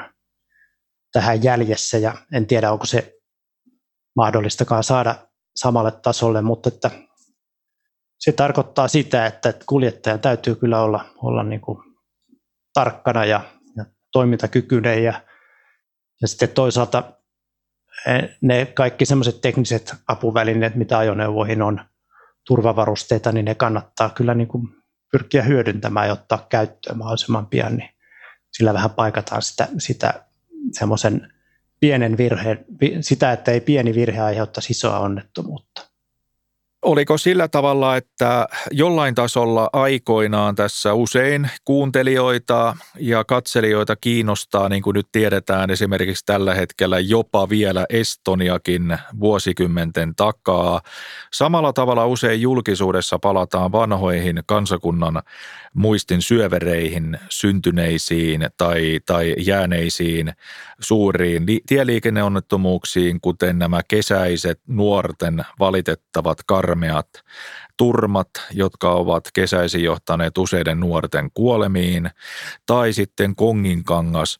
tähän 1.12 1.44
jäljessä 1.44 1.98
ja 1.98 2.14
en 2.32 2.46
tiedä, 2.46 2.72
onko 2.72 2.86
se 2.86 3.14
mahdollistakaan 4.16 4.84
saada 4.84 5.14
samalle 5.56 5.90
tasolle, 5.90 6.42
mutta 6.42 6.68
että 6.68 6.90
se 8.18 8.32
tarkoittaa 8.32 8.88
sitä, 8.88 9.26
että 9.26 9.54
kuljettajan 9.66 10.20
täytyy 10.20 10.54
kyllä 10.54 10.82
olla, 10.82 11.04
olla 11.22 11.42
niin 11.42 11.60
kuin 11.60 11.78
tarkkana 12.74 13.24
ja, 13.24 13.40
ja 13.76 13.84
toimintakykyinen 14.12 15.04
ja, 15.04 15.20
ja 16.20 16.28
sitten 16.28 16.48
toisaalta 16.48 17.12
ne 18.40 18.66
kaikki 18.66 19.04
semmoiset 19.04 19.40
tekniset 19.40 19.94
apuvälineet, 20.08 20.74
mitä 20.74 20.98
ajoneuvoihin 20.98 21.62
on, 21.62 21.80
turvavarusteita, 22.46 23.32
niin 23.32 23.44
ne 23.44 23.54
kannattaa 23.54 24.10
kyllä 24.10 24.34
niin 24.34 24.48
kuin 24.48 24.68
pyrkiä 25.12 25.42
hyödyntämään 25.42 26.06
ja 26.06 26.12
ottaa 26.12 26.46
käyttöön 26.48 26.98
mahdollisimman 26.98 27.46
pian. 27.46 27.76
Niin 27.76 27.90
sillä 28.52 28.74
vähän 28.74 28.90
paikataan 28.90 29.42
sitä, 29.42 29.68
sitä 29.78 30.24
semmoisen 30.72 31.32
pienen 31.80 32.16
virheen, 32.16 32.64
sitä, 33.00 33.32
että 33.32 33.50
ei 33.50 33.60
pieni 33.60 33.94
virhe 33.94 34.20
aiheuttaisi 34.20 34.72
isoa 34.72 34.98
onnettomuutta. 34.98 35.91
Oliko 36.82 37.18
sillä 37.18 37.48
tavalla, 37.48 37.96
että 37.96 38.48
jollain 38.70 39.14
tasolla 39.14 39.70
aikoinaan 39.72 40.54
tässä 40.54 40.94
usein 40.94 41.50
kuuntelijoita 41.64 42.76
ja 42.98 43.24
katselijoita 43.24 43.96
kiinnostaa, 43.96 44.68
niin 44.68 44.82
kuin 44.82 44.94
nyt 44.94 45.06
tiedetään 45.12 45.70
esimerkiksi 45.70 46.26
tällä 46.26 46.54
hetkellä 46.54 46.98
jopa 46.98 47.48
vielä 47.48 47.86
Estoniakin 47.90 48.98
vuosikymmenten 49.20 50.14
takaa. 50.14 50.80
Samalla 51.32 51.72
tavalla 51.72 52.06
usein 52.06 52.40
julkisuudessa 52.40 53.18
palataan 53.18 53.72
vanhoihin 53.72 54.42
kansakunnan 54.46 55.22
muistin 55.74 56.22
syövereihin, 56.22 57.18
syntyneisiin 57.30 58.46
tai, 58.56 59.00
tai 59.06 59.34
jääneisiin 59.38 60.32
suuriin 60.80 61.46
tieliikenneonnettomuuksiin, 61.66 63.20
kuten 63.20 63.58
nämä 63.58 63.80
kesäiset 63.88 64.60
nuorten 64.66 65.44
valitettavat 65.58 66.38
karmeat 66.72 67.08
turmat, 67.76 68.28
jotka 68.52 68.92
ovat 68.92 69.24
kesäisin 69.34 69.84
johtaneet 69.84 70.38
useiden 70.38 70.80
nuorten 70.80 71.30
kuolemiin, 71.34 72.10
tai 72.66 72.92
sitten 72.92 73.36
Konginkangas. 73.36 74.38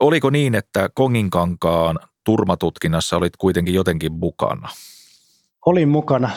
Oliko 0.00 0.30
niin, 0.30 0.54
että 0.54 0.88
Konginkankaan 0.94 1.98
turmatutkinnassa 2.24 3.16
olit 3.16 3.36
kuitenkin 3.36 3.74
jotenkin 3.74 4.12
mukana? 4.12 4.68
Olin 5.66 5.88
mukana 5.88 6.30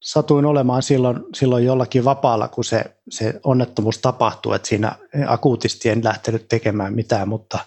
satuin 0.00 0.44
olemaan 0.44 0.82
silloin, 0.82 1.20
silloin 1.34 1.64
jollakin 1.64 2.04
vapaalla, 2.04 2.48
kun 2.48 2.64
se, 2.64 2.84
se 3.10 3.40
onnettomuus 3.44 3.98
tapahtui, 3.98 4.56
että 4.56 4.68
siinä 4.68 4.92
akuutisti 5.26 5.88
en 5.88 6.04
lähtenyt 6.04 6.48
tekemään 6.48 6.94
mitään, 6.94 7.28
mutta, 7.28 7.58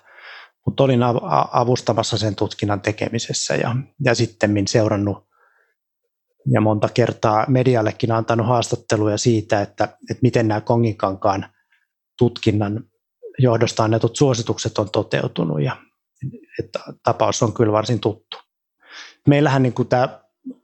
mutta 0.65 0.83
olin 0.83 1.03
avustamassa 1.51 2.17
sen 2.17 2.36
tutkinnan 2.36 2.81
tekemisessä 2.81 3.55
ja, 3.55 3.75
ja 4.03 4.15
sitten 4.15 4.67
seurannut 4.67 5.32
ja 6.45 6.62
monta 6.62 6.89
kertaa 6.93 7.45
mediallekin 7.47 8.12
antanut 8.12 8.47
haastatteluja 8.47 9.17
siitä, 9.17 9.62
että, 9.62 9.84
että 9.84 10.21
miten 10.21 10.47
nämä 10.47 10.62
Konginkankaan 10.62 11.45
tutkinnan 12.17 12.84
johdosta 13.39 13.84
annetut 13.84 14.15
suositukset 14.15 14.77
on 14.77 14.89
toteutunut 14.89 15.62
ja 15.62 15.77
että 16.60 16.79
tapaus 17.03 17.43
on 17.43 17.53
kyllä 17.53 17.73
varsin 17.73 17.99
tuttu. 17.99 18.38
Meillähän 19.27 19.63
niin 19.63 19.73
kuin 19.73 19.88
tämä 19.88 20.19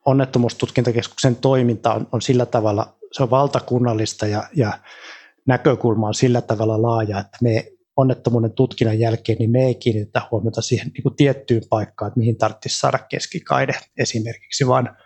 onnettomuustutkintakeskuksen 0.05 1.35
toiminta 1.35 1.93
on, 1.93 2.07
on 2.11 2.21
sillä 2.21 2.45
tavalla, 2.45 2.97
se 3.11 3.23
on 3.23 3.29
valtakunnallista 3.29 4.27
ja, 4.27 4.43
ja 4.55 4.79
näkökulma 5.47 6.07
on 6.07 6.13
sillä 6.13 6.41
tavalla 6.41 6.81
laaja, 6.81 7.19
että 7.19 7.37
me 7.41 7.71
onnettomuuden 7.95 8.51
tutkinnan 8.51 8.99
jälkeen 8.99 9.37
niin 9.37 9.51
me 9.51 9.65
ei 9.65 9.75
kiinnitetä 9.75 10.21
huomiota 10.31 10.61
siihen 10.61 10.91
niin 10.93 11.03
kuin 11.03 11.15
tiettyyn 11.15 11.63
paikkaan, 11.69 12.07
että 12.07 12.19
mihin 12.19 12.37
tarvitsisi 12.37 12.79
saada 12.79 12.99
keskikaide 13.09 13.73
esimerkiksi, 13.97 14.67
vaan, 14.67 14.97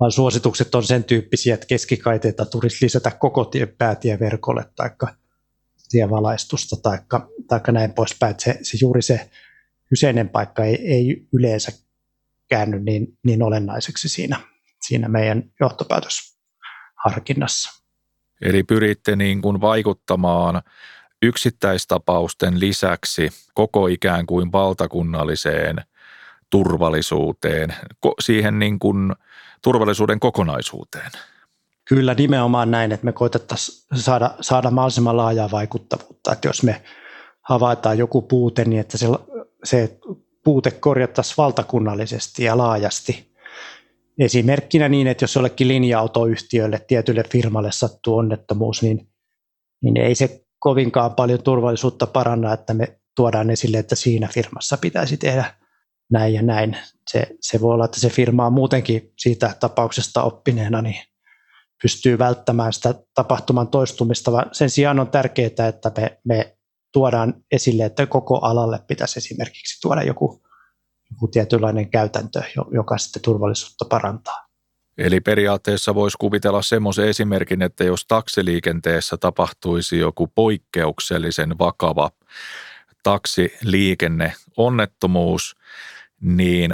vaan 0.00 0.12
suositukset 0.12 0.74
on 0.74 0.84
sen 0.84 1.04
tyyppisiä, 1.04 1.54
että 1.54 1.66
keskikaiteita 1.66 2.46
tulisi 2.46 2.84
lisätä 2.84 3.10
koko 3.10 3.44
tie, 3.44 3.66
päätieverkolle 3.66 4.64
tai 4.76 4.90
tievalaistusta 5.90 6.76
tai, 6.82 6.98
näin 7.72 7.92
poispäin. 7.92 8.30
Että 8.30 8.44
se, 8.44 8.58
se 8.62 8.78
juuri 8.80 9.02
se 9.02 9.30
kyseinen 9.88 10.28
paikka 10.28 10.64
ei, 10.64 10.92
ei 10.92 11.26
yleensä 11.32 11.72
käänny 12.48 12.80
niin, 12.80 13.18
niin 13.24 13.42
olennaiseksi 13.42 14.08
siinä, 14.08 14.40
siinä 14.82 15.08
meidän 15.08 15.42
johtopäätösharkinnassa. 15.60 17.82
Eli 18.42 18.62
pyritte 18.62 19.16
niin 19.16 19.42
kuin 19.42 19.60
vaikuttamaan 19.60 20.62
yksittäistapausten 21.22 22.60
lisäksi 22.60 23.30
koko 23.54 23.86
ikään 23.86 24.26
kuin 24.26 24.52
valtakunnalliseen 24.52 25.76
turvallisuuteen, 26.50 27.74
siihen 28.20 28.58
niin 28.58 28.78
kuin 28.78 29.12
turvallisuuden 29.62 30.20
kokonaisuuteen. 30.20 31.10
Kyllä 31.84 32.14
nimenomaan 32.14 32.70
näin, 32.70 32.92
että 32.92 33.04
me 33.04 33.12
koitettaisiin 33.12 33.86
saada, 33.94 34.34
saada 34.40 34.70
mahdollisimman 34.70 35.16
laajaa 35.16 35.50
vaikuttavuutta. 35.50 36.32
Että 36.32 36.48
jos 36.48 36.62
me 36.62 36.82
havaitaan 37.42 37.98
joku 37.98 38.22
puute, 38.22 38.64
niin 38.64 38.80
että 38.80 38.98
se, 38.98 39.06
se 39.64 39.98
puute 40.44 40.70
korjattaisiin 40.70 41.34
valtakunnallisesti 41.36 42.44
ja 42.44 42.58
laajasti. 42.58 43.32
Esimerkkinä 44.18 44.88
niin, 44.88 45.06
että 45.06 45.24
jos 45.24 45.34
jollekin 45.34 45.68
linja-autoyhtiölle, 45.68 46.84
tietylle 46.88 47.24
firmalle 47.32 47.72
sattuu 47.72 48.16
onnettomuus, 48.16 48.82
niin, 48.82 49.08
niin 49.82 49.96
ei 49.96 50.14
se 50.14 50.44
kovinkaan 50.58 51.14
paljon 51.14 51.42
turvallisuutta 51.42 52.06
paranna, 52.06 52.52
että 52.52 52.74
me 52.74 52.98
tuodaan 53.16 53.50
esille, 53.50 53.78
että 53.78 53.94
siinä 53.94 54.28
firmassa 54.34 54.76
pitäisi 54.76 55.16
tehdä 55.16 55.54
näin 56.12 56.34
ja 56.34 56.42
näin. 56.42 56.76
Se, 57.10 57.26
se 57.40 57.60
voi 57.60 57.74
olla, 57.74 57.84
että 57.84 58.00
se 58.00 58.10
firma 58.10 58.46
on 58.46 58.52
muutenkin 58.52 59.12
siitä 59.18 59.56
tapauksesta 59.60 60.22
oppineena, 60.22 60.82
niin 60.82 61.02
pystyy 61.82 62.18
välttämään 62.18 62.72
sitä 62.72 62.94
tapahtuman 63.14 63.68
toistumista, 63.68 64.32
vaan 64.32 64.48
sen 64.52 64.70
sijaan 64.70 65.00
on 65.00 65.08
tärkeää, 65.08 65.68
että 65.68 65.92
me, 65.96 66.18
me 66.24 66.56
tuodaan 66.92 67.34
esille, 67.52 67.84
että 67.84 68.06
koko 68.06 68.38
alalle 68.38 68.80
pitäisi 68.88 69.18
esimerkiksi 69.18 69.80
tuoda 69.80 70.02
joku, 70.02 70.42
joku 71.10 71.28
tietynlainen 71.28 71.90
käytäntö, 71.90 72.42
joka 72.72 72.98
sitten 72.98 73.22
turvallisuutta 73.22 73.84
parantaa. 73.84 74.46
Eli 74.98 75.20
periaatteessa 75.20 75.94
voisi 75.94 76.16
kuvitella 76.20 76.62
semmoisen 76.62 77.08
esimerkin, 77.08 77.62
että 77.62 77.84
jos 77.84 78.04
taksiliikenteessä 78.08 79.16
tapahtuisi 79.16 79.98
joku 79.98 80.26
poikkeuksellisen 80.26 81.58
vakava 81.58 82.10
taksiliikenne 83.02 84.32
onnettomuus, 84.56 85.56
niin 85.56 85.95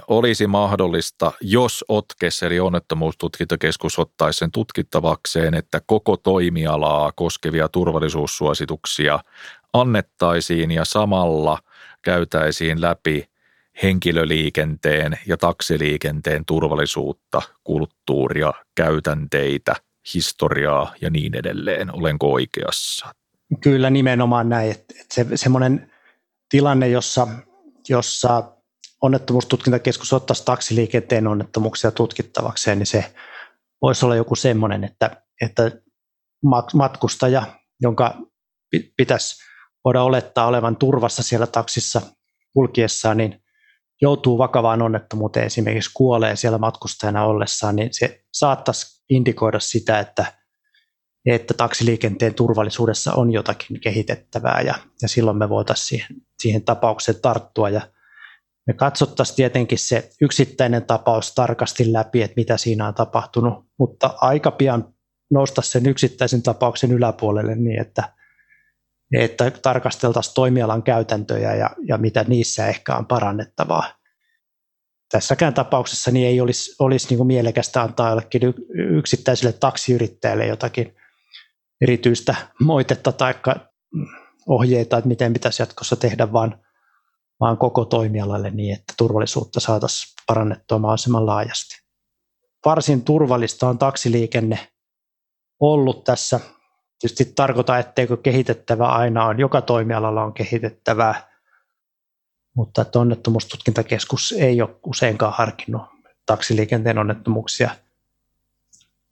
olisi 0.08 0.46
mahdollista, 0.46 1.32
jos 1.40 1.84
OTKES 1.88 2.42
eli 2.42 2.60
onnettomuustutkintakeskus 2.60 3.98
ottaisi 3.98 4.38
sen 4.38 4.50
tutkittavakseen, 4.50 5.54
että 5.54 5.80
koko 5.86 6.16
toimialaa 6.16 7.12
koskevia 7.12 7.68
turvallisuussuosituksia 7.68 9.18
annettaisiin 9.72 10.70
ja 10.70 10.84
samalla 10.84 11.58
käytäisiin 12.02 12.80
läpi 12.80 13.24
henkilöliikenteen 13.82 15.18
ja 15.26 15.36
taksiliikenteen 15.36 16.44
turvallisuutta, 16.44 17.42
kulttuuria, 17.64 18.52
käytänteitä, 18.74 19.76
historiaa 20.14 20.94
ja 21.00 21.10
niin 21.10 21.34
edelleen. 21.34 21.94
Olenko 21.94 22.32
oikeassa? 22.32 23.06
Kyllä 23.60 23.90
nimenomaan 23.90 24.48
näin. 24.48 24.70
Että 24.70 24.94
se, 25.12 25.26
semmoinen 25.34 25.92
tilanne, 26.48 26.88
jossa, 26.88 27.28
jossa 27.88 28.52
onnettomuustutkintakeskus 29.02 30.12
ottaisi 30.12 30.44
taksiliikenteen 30.44 31.26
onnettomuuksia 31.26 31.90
tutkittavakseen, 31.90 32.78
niin 32.78 32.86
se 32.86 33.14
voisi 33.82 34.04
olla 34.04 34.16
joku 34.16 34.34
semmoinen, 34.34 34.84
että, 34.84 35.22
että 35.40 35.70
matkustaja, 36.74 37.42
jonka 37.80 38.14
pitäisi 38.96 39.42
voida 39.84 40.02
olettaa 40.02 40.46
olevan 40.46 40.76
turvassa 40.76 41.22
siellä 41.22 41.46
taksissa 41.46 42.02
kulkiessaan, 42.54 43.16
niin 43.16 43.42
joutuu 44.02 44.38
vakavaan 44.38 44.82
onnettomuuteen, 44.82 45.46
esimerkiksi 45.46 45.90
kuolee 45.94 46.36
siellä 46.36 46.58
matkustajana 46.58 47.24
ollessaan, 47.24 47.76
niin 47.76 47.88
se 47.92 48.24
saattaisi 48.32 49.02
indikoida 49.10 49.60
sitä, 49.60 50.00
että, 50.00 50.24
että 51.26 51.54
taksiliikenteen 51.54 52.34
turvallisuudessa 52.34 53.12
on 53.12 53.32
jotakin 53.32 53.80
kehitettävää 53.80 54.60
ja, 54.60 54.74
ja 55.02 55.08
silloin 55.08 55.36
me 55.36 55.48
voitaisiin 55.48 55.86
siihen, 55.86 56.16
siihen 56.42 56.64
tapaukseen 56.64 57.20
tarttua 57.20 57.70
ja 57.70 57.80
me 58.66 58.74
katsottaisiin 58.74 59.36
tietenkin 59.36 59.78
se 59.78 60.10
yksittäinen 60.20 60.84
tapaus 60.84 61.34
tarkasti 61.34 61.92
läpi, 61.92 62.22
että 62.22 62.34
mitä 62.36 62.56
siinä 62.56 62.88
on 62.88 62.94
tapahtunut, 62.94 63.64
mutta 63.78 64.14
aika 64.20 64.50
pian 64.50 64.94
nousta 65.30 65.62
sen 65.62 65.86
yksittäisen 65.86 66.42
tapauksen 66.42 66.92
yläpuolelle 66.92 67.54
niin, 67.54 67.80
että 67.80 68.12
että 69.18 69.50
tarkasteltaisiin 69.50 70.34
toimialan 70.34 70.82
käytäntöjä 70.82 71.54
ja, 71.54 71.70
ja 71.88 71.98
mitä 71.98 72.24
niissä 72.28 72.66
ehkä 72.66 72.96
on 72.96 73.06
parannettavaa. 73.06 73.94
Tässäkään 75.12 75.54
tapauksessa 75.54 76.10
niin 76.10 76.26
ei 76.26 76.40
olisi, 76.40 76.76
olisi 76.78 77.14
niin 77.14 77.26
mielekästä 77.26 77.82
antaa 77.82 78.08
jollekin 78.08 78.42
yksittäiselle 78.96 79.52
taksiyrittäjälle 79.52 80.46
jotakin 80.46 80.96
erityistä 81.80 82.34
moitetta 82.60 83.12
tai 83.12 83.34
ohjeita, 84.48 84.98
että 84.98 85.08
miten 85.08 85.32
pitäisi 85.32 85.62
jatkossa 85.62 85.96
tehdä, 85.96 86.32
vaan, 86.32 86.64
vaan 87.42 87.58
koko 87.58 87.84
toimialalle 87.84 88.50
niin, 88.50 88.74
että 88.74 88.94
turvallisuutta 88.96 89.60
saataisiin 89.60 90.14
parannettua 90.26 90.78
mahdollisimman 90.78 91.26
laajasti. 91.26 91.82
Varsin 92.64 93.02
turvallista 93.04 93.68
on 93.68 93.78
taksiliikenne 93.78 94.68
ollut 95.60 96.04
tässä 96.04 96.40
Tietysti 97.02 97.32
tarkoita, 97.34 97.78
etteikö 97.78 98.16
kehitettävä 98.16 98.88
aina 98.88 99.24
on, 99.24 99.40
joka 99.40 99.62
toimialalla 99.62 100.22
on 100.22 100.32
kehitettävää, 100.32 101.28
mutta 102.56 102.82
että 102.82 102.98
onnettomuustutkintakeskus 102.98 104.32
ei 104.32 104.62
ole 104.62 104.76
useinkaan 104.86 105.34
harkinnut 105.36 105.82
taksiliikenteen 106.26 106.98
onnettomuuksia 106.98 107.70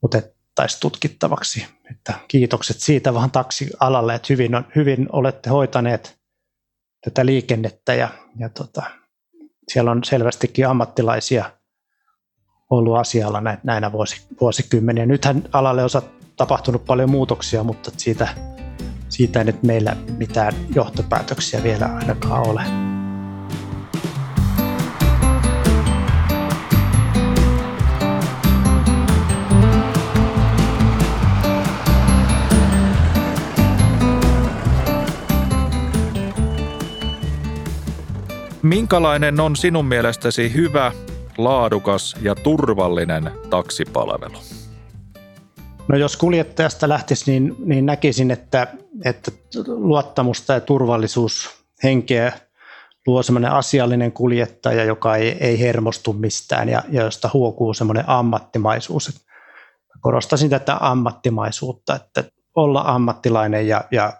otettaisiin 0.02 0.80
tutkittavaksi. 0.80 1.66
Että 1.90 2.14
kiitokset 2.28 2.80
siitä 2.80 3.14
vaan 3.14 3.30
taksialalle, 3.30 4.14
että 4.14 4.26
hyvin, 4.30 4.54
on, 4.54 4.64
hyvin 4.76 5.08
olette 5.12 5.50
hoitaneet 5.50 6.19
tätä 7.04 7.26
liikennettä 7.26 7.94
ja, 7.94 8.08
ja 8.38 8.48
tota, 8.48 8.82
siellä 9.68 9.90
on 9.90 10.04
selvästikin 10.04 10.68
ammattilaisia 10.68 11.50
ollut 12.70 12.96
asialla 12.96 13.42
näinä 13.62 13.92
vuosi, 13.92 14.22
vuosikymmeniä. 14.40 15.06
Nythän 15.06 15.42
alalle 15.52 15.82
on 15.82 15.90
tapahtunut 16.36 16.84
paljon 16.84 17.10
muutoksia, 17.10 17.64
mutta 17.64 17.90
siitä, 17.96 18.28
siitä 19.08 19.38
ei 19.38 19.44
nyt 19.44 19.62
meillä 19.62 19.96
mitään 20.18 20.52
johtopäätöksiä 20.74 21.62
vielä 21.62 21.86
ainakaan 21.86 22.48
ole. 22.48 22.89
Minkälainen 38.62 39.40
on 39.40 39.56
sinun 39.56 39.84
mielestäsi 39.86 40.54
hyvä, 40.54 40.92
laadukas 41.38 42.16
ja 42.22 42.34
turvallinen 42.34 43.30
taksipalvelu? 43.50 44.38
No 45.88 45.96
jos 45.96 46.16
kuljettajasta 46.16 46.88
lähtisi, 46.88 47.30
niin, 47.30 47.56
niin 47.58 47.86
näkisin, 47.86 48.30
että, 48.30 48.66
että 49.04 49.30
luottamusta 49.66 50.52
ja 50.52 50.60
turvallisuushenkeä 50.60 52.32
luo 53.06 53.22
semmoinen 53.22 53.52
asiallinen 53.52 54.12
kuljettaja, 54.12 54.84
joka 54.84 55.16
ei, 55.16 55.36
ei 55.40 55.60
hermostu 55.60 56.12
mistään 56.12 56.68
ja, 56.68 56.82
ja 56.88 57.02
josta 57.02 57.30
huokuu 57.32 57.74
semmoinen 57.74 58.08
ammattimaisuus. 58.08 59.26
Korostaisin 60.00 60.50
tätä 60.50 60.76
ammattimaisuutta, 60.80 61.94
että 61.94 62.24
olla 62.54 62.82
ammattilainen 62.86 63.68
ja, 63.68 63.84
ja 63.90 64.12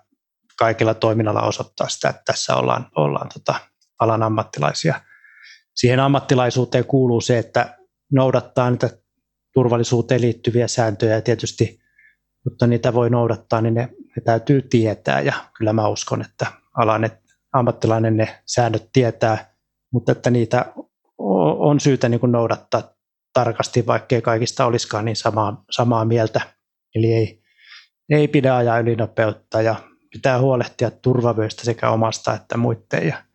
kaikilla 0.57 0.94
toiminnalla 0.94 1.42
osoittaa 1.42 1.88
sitä, 1.88 2.09
että 2.09 2.22
tässä 2.24 2.57
ollaan, 2.57 2.87
ollaan 2.96 3.29
tota, 3.35 3.55
alan 4.00 4.22
ammattilaisia. 4.22 5.00
Siihen 5.74 6.00
ammattilaisuuteen 6.00 6.84
kuuluu 6.84 7.20
se, 7.20 7.38
että 7.38 7.78
noudattaa 8.12 8.70
niitä 8.70 8.90
turvallisuuteen 9.54 10.20
liittyviä 10.20 10.68
sääntöjä 10.68 11.14
ja 11.14 11.20
tietysti, 11.20 11.80
mutta 12.44 12.66
niitä 12.66 12.94
voi 12.94 13.10
noudattaa, 13.10 13.60
niin 13.60 13.74
ne, 13.74 13.88
ne 14.16 14.22
täytyy 14.24 14.62
tietää 14.62 15.20
ja 15.20 15.32
kyllä 15.58 15.72
mä 15.72 15.88
uskon, 15.88 16.20
että 16.20 16.46
alan 16.76 17.10
ammattilainen 17.52 18.16
ne 18.16 18.42
säännöt 18.46 18.88
tietää, 18.92 19.54
mutta 19.92 20.12
että 20.12 20.30
niitä 20.30 20.72
on 21.58 21.80
syytä 21.80 22.08
niin 22.08 22.20
kuin 22.20 22.32
noudattaa 22.32 22.82
tarkasti, 23.32 23.86
vaikkei 23.86 24.22
kaikista 24.22 24.66
olisikaan 24.66 25.04
niin 25.04 25.16
samaa, 25.16 25.64
samaa 25.70 26.04
mieltä. 26.04 26.40
Eli 26.94 27.12
ei, 27.12 27.42
ei 28.10 28.28
pidä 28.28 28.56
ajaa 28.56 28.78
ylinopeutta 28.78 29.62
ja 29.62 29.76
pitää 30.12 30.40
huolehtia 30.40 30.90
turvavyöstä 30.90 31.64
sekä 31.64 31.90
omasta 31.90 32.34
että 32.34 32.56
muiden 32.56 33.06
ja 33.06 33.30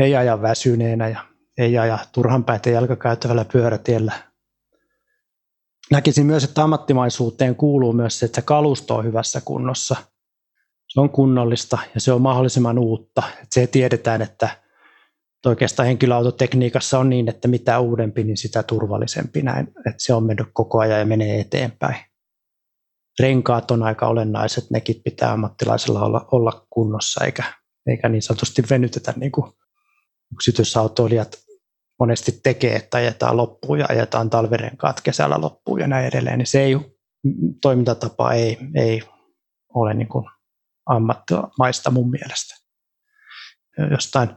ei 0.00 0.16
aja 0.16 0.42
väsyneenä 0.42 1.08
ja 1.08 1.24
ei 1.58 1.78
aja 1.78 1.98
turhan 2.12 2.44
päitä 2.44 2.70
jalkakäyttävällä 2.70 3.44
pyörätiellä. 3.44 4.12
Näkisin 5.90 6.26
myös, 6.26 6.44
että 6.44 6.62
ammattimaisuuteen 6.62 7.56
kuuluu 7.56 7.92
myös 7.92 8.18
se, 8.18 8.26
että 8.26 8.42
kalusto 8.42 8.96
on 8.96 9.04
hyvässä 9.04 9.40
kunnossa. 9.44 9.96
Se 10.88 11.00
on 11.00 11.10
kunnollista 11.10 11.78
ja 11.94 12.00
se 12.00 12.12
on 12.12 12.22
mahdollisimman 12.22 12.78
uutta. 12.78 13.22
Että 13.28 13.46
se 13.50 13.66
tiedetään, 13.66 14.22
että 14.22 14.48
oikeastaan 15.46 15.86
henkilöautotekniikassa 15.86 16.98
on 16.98 17.08
niin, 17.08 17.28
että 17.28 17.48
mitä 17.48 17.80
uudempi, 17.80 18.24
niin 18.24 18.36
sitä 18.36 18.62
turvallisempi 18.62 19.42
näin. 19.42 19.66
Että 19.66 19.94
se 19.98 20.14
on 20.14 20.24
mennyt 20.24 20.46
koko 20.52 20.78
ajan 20.78 20.98
ja 20.98 21.06
menee 21.06 21.40
eteenpäin. 21.40 21.96
Renkaat 23.20 23.70
on 23.70 23.82
aika 23.82 24.06
olennaiset, 24.06 24.70
nekin 24.70 25.00
pitää 25.04 25.32
ammattilaisella 25.32 26.04
olla, 26.04 26.28
olla 26.32 26.66
kunnossa, 26.70 27.24
eikä, 27.24 27.42
eikä 27.86 28.08
niin 28.08 28.22
sanotusti 28.22 28.62
venytetä 28.70 29.14
niin 29.16 29.32
kuin 29.32 29.52
yksityisautoilijat 30.34 31.38
monesti 31.98 32.40
tekee, 32.42 32.76
että 32.76 32.96
ajetaan 32.96 33.36
loppuun 33.36 33.78
ja 33.78 33.86
ajetaan 33.88 34.30
talvirenkaat 34.30 35.00
kesällä 35.00 35.40
loppuun 35.40 35.80
ja 35.80 35.86
näin 35.86 36.06
edelleen, 36.06 36.38
niin 36.38 36.46
se 36.46 36.62
ei, 36.62 36.76
toimintatapa 37.62 38.32
ei, 38.32 38.58
ei 38.74 39.02
ole 39.74 39.94
niin 39.94 40.08
kuin 40.08 40.24
ammattimaista 40.86 41.90
mun 41.90 42.10
mielestä. 42.10 42.54
Jostain 43.90 44.30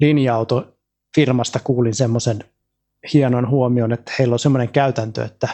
linja-autofirmasta 0.00 1.60
kuulin 1.64 1.94
semmoisen 1.94 2.44
hienon 3.12 3.48
huomion, 3.48 3.92
että 3.92 4.12
heillä 4.18 4.32
on 4.32 4.38
semmoinen 4.38 4.68
käytäntö, 4.68 5.24
että, 5.24 5.48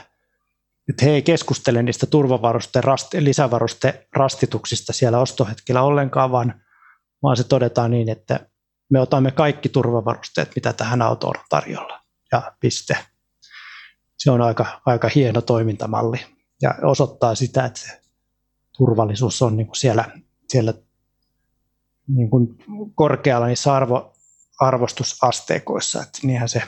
että 0.88 1.04
he 1.04 1.11
ei 1.11 1.22
keskustele 1.22 1.83
niistä 1.83 2.07
turvavaruste, 2.07 2.80
rast, 2.80 3.14
lisävaruste 3.14 4.09
rastituksista 4.16 4.92
siellä 4.92 5.18
ostohetkellä 5.18 5.83
ollenkaan, 5.83 6.33
vaan, 6.33 6.62
vaan 7.22 7.37
se 7.37 7.44
todetaan 7.44 7.90
niin, 7.90 8.09
että 8.09 8.46
me 8.90 9.01
otamme 9.01 9.31
kaikki 9.31 9.68
turvavarusteet, 9.68 10.53
mitä 10.57 10.73
tähän 10.73 11.03
autoon 11.03 11.37
on 11.38 11.44
tarjolla. 11.49 12.01
Ja 12.33 12.53
piste. 12.61 12.97
Se 14.18 14.31
on 14.31 14.40
aika, 14.40 14.81
aika 14.87 15.11
hieno 15.14 15.40
toimintamalli 15.40 16.20
ja 16.62 16.75
osoittaa 16.83 17.35
sitä, 17.35 17.64
että 17.64 17.81
se 17.81 18.01
turvallisuus 18.77 19.42
on 19.42 19.57
niin 19.57 19.66
kuin 19.66 19.77
siellä, 19.77 20.05
siellä 20.49 20.75
niin 22.09 22.31
kuin 22.31 22.49
korkealla 22.94 23.47
niissä 23.47 23.75
arvo, 23.75 24.14
arvostusasteikoissa, 24.61 26.03
että 26.03 26.18
niinhän 26.23 26.49
se 26.49 26.62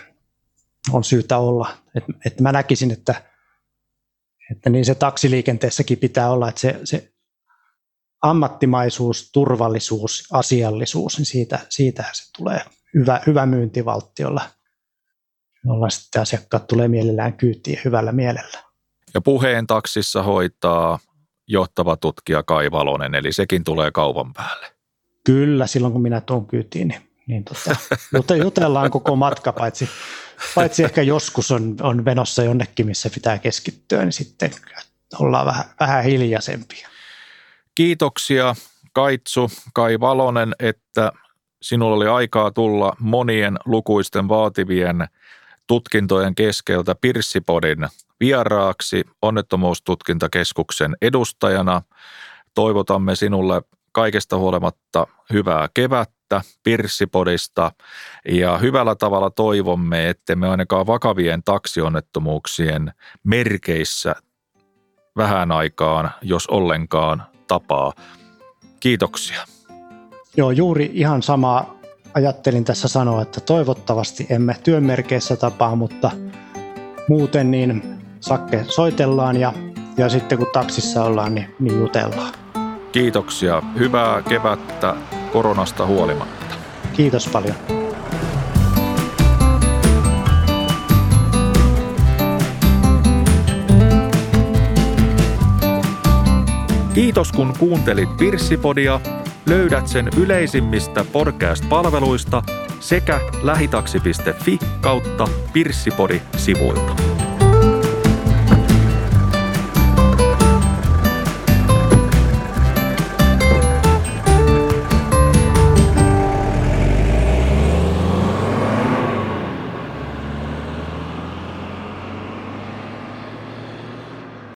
on 0.93 1.05
syytä 1.05 1.39
olla. 1.39 1.77
Et, 1.95 2.05
et 2.27 2.41
mä 2.41 2.53
näkisin, 2.53 2.91
että, 2.91 3.23
että 4.51 4.71
niin 4.71 4.85
se 4.85 4.95
taksiliikenteessäkin 4.95 5.99
pitää 5.99 6.31
olla, 6.31 6.49
että 6.49 6.61
se, 6.61 6.81
se 6.85 7.13
ammattimaisuus, 8.23 9.31
turvallisuus, 9.33 10.25
asiallisuus, 10.33 11.19
niin 11.19 11.27
siitä, 11.27 11.59
siitä 11.69 12.05
se 12.13 12.33
tulee 12.37 12.61
hyvä, 12.95 13.21
hyvä 13.27 13.47
myyntivaltiolla, 13.47 14.43
jolla 15.65 15.91
sitten 15.91 16.23
asiakkaat 16.23 16.67
tulee 16.67 16.89
mielellään 16.89 17.33
kyytiin 17.33 17.81
hyvällä 17.85 18.13
mielellä. 18.13 18.59
Ja 19.15 19.21
puheen 19.21 19.67
taksissa 19.67 20.23
hoitaa 20.23 20.99
johtava 21.49 21.97
tutkija 21.97 22.43
Kai 22.43 22.71
Valonen, 22.71 23.15
eli 23.15 23.33
sekin 23.33 23.65
tulee 23.65 23.91
kaupan 23.91 24.33
päälle. 24.33 24.67
Kyllä, 25.25 25.67
silloin 25.67 25.93
kun 25.93 26.03
minä 26.03 26.21
tuon 26.21 26.47
kyytiin, 26.47 26.89
niin, 26.89 27.01
niin 27.27 27.45
tota, 27.45 28.37
jutellaan 28.45 28.91
koko 28.91 29.17
matka, 29.17 29.53
paitsi, 29.53 29.89
paitsi 30.55 30.85
ehkä 30.85 31.03
joskus 31.03 31.51
on, 31.51 31.77
on 31.83 32.05
venossa 32.05 32.43
jonnekin, 32.43 32.87
missä 32.87 33.11
pitää 33.11 33.39
keskittyä, 33.39 34.03
niin 34.03 34.13
sitten 34.13 34.51
ollaan 35.21 35.47
vähän, 35.47 35.65
vähän 35.81 36.05
hiljaisempia. 36.05 36.89
Kiitoksia 37.77 38.55
Kaitsu, 38.93 39.51
Kai 39.75 40.01
Valonen, 40.01 40.53
että 40.59 41.13
sinulla 41.63 41.97
oli 41.97 42.07
aikaa 42.09 42.51
tulla 42.51 42.93
monien 43.01 43.59
lukuisten 43.65 44.29
vaativien 44.29 45.09
tutkintojen 45.67 46.35
keskeltä 46.35 46.95
Pirssipodin 47.01 47.89
vieraaksi 48.21 49.05
onnettomuustutkintakeskuksen 49.23 50.97
edustajana. 51.03 51.83
Toivotamme 52.55 53.17
sinulle 53.17 53.63
kaikesta 53.93 54.37
huolimatta 54.37 55.07
hyvää 55.33 55.69
kevättä 55.75 56.43
Pirssipodista 56.63 57.73
ja 58.29 58.59
hyvällä 58.59 58.95
tavalla 58.95 59.31
toivomme, 59.31 60.09
että 60.09 60.37
me 60.37 60.49
ainakaan 60.49 60.87
vakavien 60.87 61.43
taksionnettomuuksien 61.43 62.93
merkeissä 63.25 64.15
vähän 65.17 65.53
aikaan, 65.53 66.11
jos 66.23 66.47
ollenkaan, 66.47 67.36
tapaa. 67.49 67.93
Kiitoksia. 68.81 69.45
Joo, 70.37 70.51
juuri 70.51 70.91
ihan 70.95 71.23
samaa 71.23 71.77
ajattelin 72.15 72.65
tässä 72.65 72.89
sanoa, 72.89 73.23
että 73.23 73.41
toivottavasti 73.41 74.27
emme 74.31 74.57
työmerkeissä 74.65 75.37
tapaa, 75.37 75.77
mutta 75.77 76.11
muuten 77.09 77.51
niin 77.51 77.83
sakke 78.21 78.65
soitellaan 78.69 79.37
ja, 79.37 79.53
ja 79.97 80.09
sitten 80.09 80.39
kun 80.39 80.47
taksissa 80.53 81.05
ollaan, 81.05 81.35
niin, 81.35 81.55
niin 81.61 81.81
jutellaan. 81.81 82.35
Kiitoksia. 82.93 83.63
Hyvää 83.79 84.23
kevättä 84.23 84.95
koronasta 85.33 85.87
huolimatta. 85.87 86.57
Kiitos 86.93 87.29
paljon. 87.29 87.86
Kiitos 96.97 97.33
kun 97.33 97.53
kuuntelit 97.59 98.17
Pirssipodia. 98.17 99.01
Löydät 99.47 99.89
sen 99.89 100.09
yleisimmistä 100.17 101.05
podcast-palveluista 101.13 102.43
sekä 102.81 103.21
lähitaksi.fi 103.43 104.59
kautta 104.81 105.29
Pirssipodi-sivuilta. 105.53 107.16